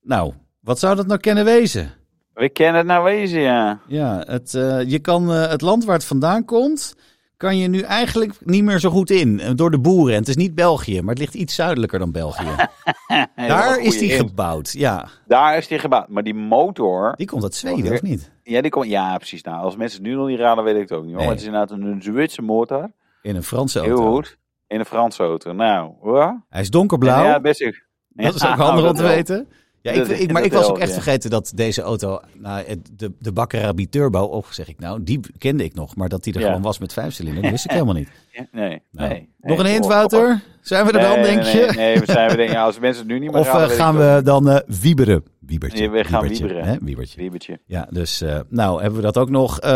[0.07, 1.91] Nou, wat zou dat nou kunnen wezen?
[2.33, 3.79] We kennen het nou wezen, ja.
[3.87, 6.95] Ja, het, eh, je kan eh, het land waar het vandaan komt,
[7.37, 9.39] kan je nu eigenlijk niet meer zo goed in.
[9.39, 10.13] eh, Door de boeren.
[10.13, 12.45] En het is niet België, maar het ligt iets zuidelijker dan België.
[13.35, 14.29] Daar is die gebouwd.
[14.29, 15.07] gebouwd, ja.
[15.27, 16.07] Daar is die gebouwd.
[16.09, 18.31] Maar die motor, Die komt uit Zweden, of niet?
[18.43, 19.41] ja, die komt, ja, precies.
[19.43, 21.15] Nou, als mensen het nu nog niet raden, weet ik het ook niet.
[21.15, 21.21] Nee.
[21.21, 22.91] Maar het is inderdaad een Zweedse motor.
[23.21, 24.13] In een Franse Heel auto.
[24.13, 24.37] goed.
[24.67, 25.51] In een Franse auto.
[25.53, 26.45] Nou, hoor.
[26.49, 27.23] Hij is donkerblauw.
[27.23, 27.85] Ja, best ook.
[28.09, 29.45] Dat is ook handig om te wel.
[29.81, 32.65] Ja, ik, ik, maar ik was ook echt vergeten dat deze auto, nou,
[32.95, 35.95] de, de Turbo, of zeg ik nou, die kende ik nog.
[35.95, 36.45] Maar dat die er Ja.
[36.45, 38.09] gewoon was met vijf cilinder, dat wist ik helemaal niet.
[38.51, 39.29] Nee, Nou, nee.
[39.41, 40.41] nog een hint, Wouter?
[40.61, 41.73] Zijn we er nee, denk je?
[41.75, 43.95] Nee, we zijn we denken, ja, als mensen het nu niet meer Of eh, gaan
[43.95, 45.23] ook we dan eh wieberen?
[45.47, 45.89] Wiebertje.
[45.89, 46.67] We gaan Wiebertje, wieberen.
[46.67, 46.77] Hè?
[47.15, 47.59] Wiebertje.
[47.65, 49.59] Ja, dus eh, nou hebben we dat ook nog.
[49.59, 49.69] Eh,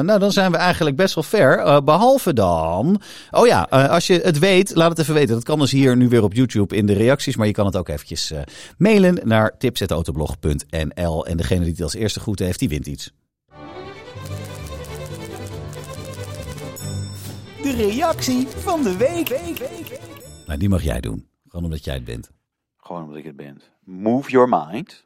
[0.00, 1.58] nou, dan zijn we eigenlijk best wel ver.
[1.58, 3.00] Eh, behalve dan.
[3.30, 5.34] Oh ja, eh, als je het weet, laat het even weten.
[5.34, 7.36] Dat kan dus hier nu weer op YouTube in de reacties.
[7.36, 8.40] Maar je kan het ook eventjes eh,
[8.78, 11.26] mailen naar tips.autoblog.nl.
[11.26, 13.12] En degene die het als eerste goed heeft, die wint iets.
[17.62, 19.28] De reactie van de week.
[20.46, 21.26] Nou, die mag jij doen.
[21.48, 22.30] Gewoon omdat jij het bent.
[22.82, 23.60] Gewoon omdat ik het ben.
[23.84, 25.04] Move your mind.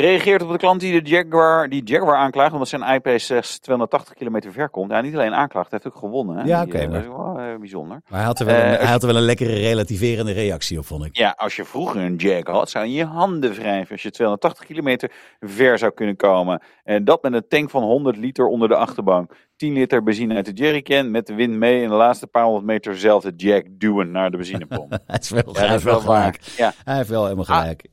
[0.00, 4.14] Reageert op de klant die de Jaguar, die Jaguar aanklaagt, omdat zijn IP slechts 280
[4.14, 4.90] kilometer ver komt.
[4.90, 6.36] Ja, niet alleen aanklaagt, hij heeft ook gewonnen.
[6.36, 6.42] Hè?
[6.44, 8.00] Ja, oké, eh, maar- Dat is wel eh, bijzonder.
[8.08, 10.78] Maar hij had, er wel een, Eh, hij had er wel een lekkere relativerende reactie
[10.78, 11.16] op, vond ik.
[11.16, 14.64] Ja, als je vroeger een Jag had, zou je je handen wrijven als je 280
[14.66, 16.62] kilometer ver zou kunnen komen.
[16.84, 19.32] En dat met een tank van 100 liter onder de achterbank.
[19.56, 22.64] 10 liter benzine uit de jerrycan, met de wind mee en de laatste paar honderd
[22.66, 24.90] meter zelf de Jag duwen naar de benzinepomp.
[25.06, 26.20] Hij, is wel, Ja, dat is wel waar.
[26.22, 26.40] gelijk.
[26.56, 26.72] Ja.
[26.84, 27.84] Hij heeft wel helemaal Ah, gelijk.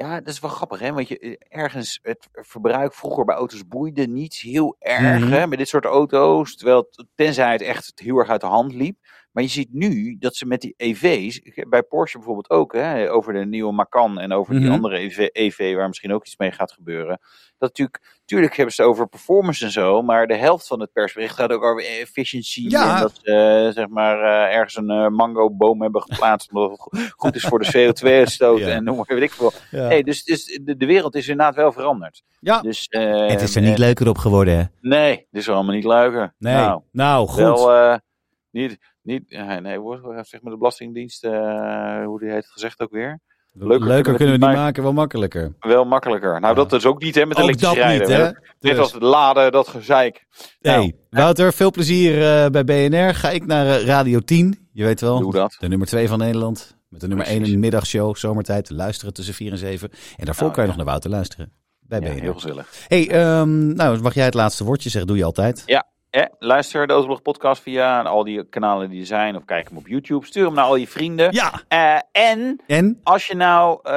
[0.00, 0.92] Ja, dat is wel grappig, hè?
[0.92, 5.30] Want je, eh, ergens, het verbruik vroeger bij auto's boeide niet heel erg, Mhm.
[5.32, 5.46] hè?
[5.46, 6.56] Met dit soort auto's.
[6.56, 8.96] Terwijl, tenzij het echt heel erg uit de hand liep.
[9.32, 13.12] Maar je ziet nu dat ze met die EV's, bij Porsche bijvoorbeeld ook, hè?
[13.12, 14.72] Over de nieuwe Macan en over die Mhm.
[14.72, 17.18] andere EV, EV, waar misschien ook iets mee gaat gebeuren.
[17.58, 20.92] Dat natuurlijk, natuurlijk hebben ze het over performance en zo, maar de helft van het
[20.92, 22.66] persbericht gaat ook over efficiency.
[22.68, 22.94] Ja.
[22.96, 26.80] En dat ze, eh, zeg maar, eh, ergens een eh, mango-boom hebben geplaatst, omdat het
[26.80, 28.66] go- goed is voor de CO2-uitstoot Ja.
[28.68, 29.52] en noem maar, weet ik veel.
[29.70, 29.82] Ja.
[29.86, 32.22] Hey, dus, dus de, de wereld is inderdaad wel veranderd.
[32.40, 32.60] Ja.
[32.60, 34.64] Dus, het is er niet leuker op geworden, hè?
[34.88, 36.34] Nee, dit is allemaal niet leuker.
[36.38, 36.54] Nee.
[36.54, 37.38] Nou, Nou, goed.
[37.38, 37.98] wel,
[38.50, 42.80] niet, niet, eh, nee, hoe- zeg maar de Belastingdienst, eh, hoe die heeft het gezegd
[42.80, 43.20] ook weer.
[43.52, 45.54] leuker, leuker kunnen we niet maken, wel makkelijker.
[45.60, 46.30] Wel makkelijker.
[46.40, 46.52] Nou, Ja.
[46.54, 48.08] dat is ook niet, hè, met Ook elektrisch dat rijden.
[48.08, 48.22] niet, hè?
[48.24, 50.26] Net Dus- als laden, dat gezeik.
[50.60, 53.14] Hey, Nou, Wouter, veel plezier eh, bij BNR.
[53.14, 54.68] Ga ik naar Radio 10.
[54.72, 55.56] Je weet wel, Doe dat.
[55.58, 56.76] de nummer 2 van Nederland.
[56.88, 58.70] Met de nummer 1 in de middagshow, zomertijd.
[58.70, 59.90] Luisteren tussen 4 en 7.
[60.16, 60.76] En daarvoor Nou, kan je ja.
[60.76, 61.52] nog naar Wouter luisteren.
[61.80, 62.20] Bij Ja, BNR.
[62.20, 62.84] heel gezellig.
[62.88, 65.08] Hey, ehm, nou, mag jij het laatste woordje zeggen?
[65.08, 65.62] Doe je altijd.
[66.10, 69.36] Eh, luister de Autoblog podcast via al die kanalen die er zijn.
[69.36, 70.26] Of kijk hem op YouTube.
[70.26, 71.32] Stuur hem naar al je vrienden.
[71.32, 71.62] Ja.
[71.68, 71.98] Eh,
[72.30, 73.00] en En?
[73.02, 73.92] als je nou eh,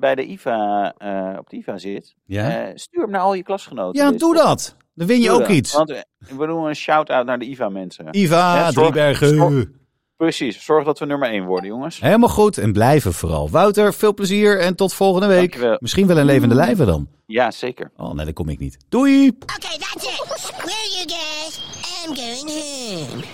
[0.00, 2.14] bij de IVA, eh, op de IVA zit.
[2.26, 4.00] Ja, stuur hem naar al je klasgenoten.
[4.02, 4.76] ja Deze doe dat.
[4.94, 5.50] Dan win je Doe ook dat.
[5.50, 5.72] iets.
[5.72, 8.06] Want we doen een shout-out naar de IVA-mensen.
[8.10, 9.80] Iva, Ja, Driebergen.
[10.16, 12.00] Precies, zorg dat we nummer 1 worden, jongens.
[12.00, 12.58] Helemaal goed.
[12.58, 13.50] En blijven vooral.
[13.50, 15.38] Wouter, veel plezier en tot volgende week.
[15.38, 15.76] Dankjewel.
[15.80, 17.08] Misschien wel een levende lijven dan.
[17.26, 17.90] Ja, zeker.
[17.96, 18.76] Oh, nee, dat kom ik niet.
[18.88, 19.28] Doei!
[19.28, 19.78] Okay,
[21.06, 21.60] guys.
[22.04, 23.24] I'm going home.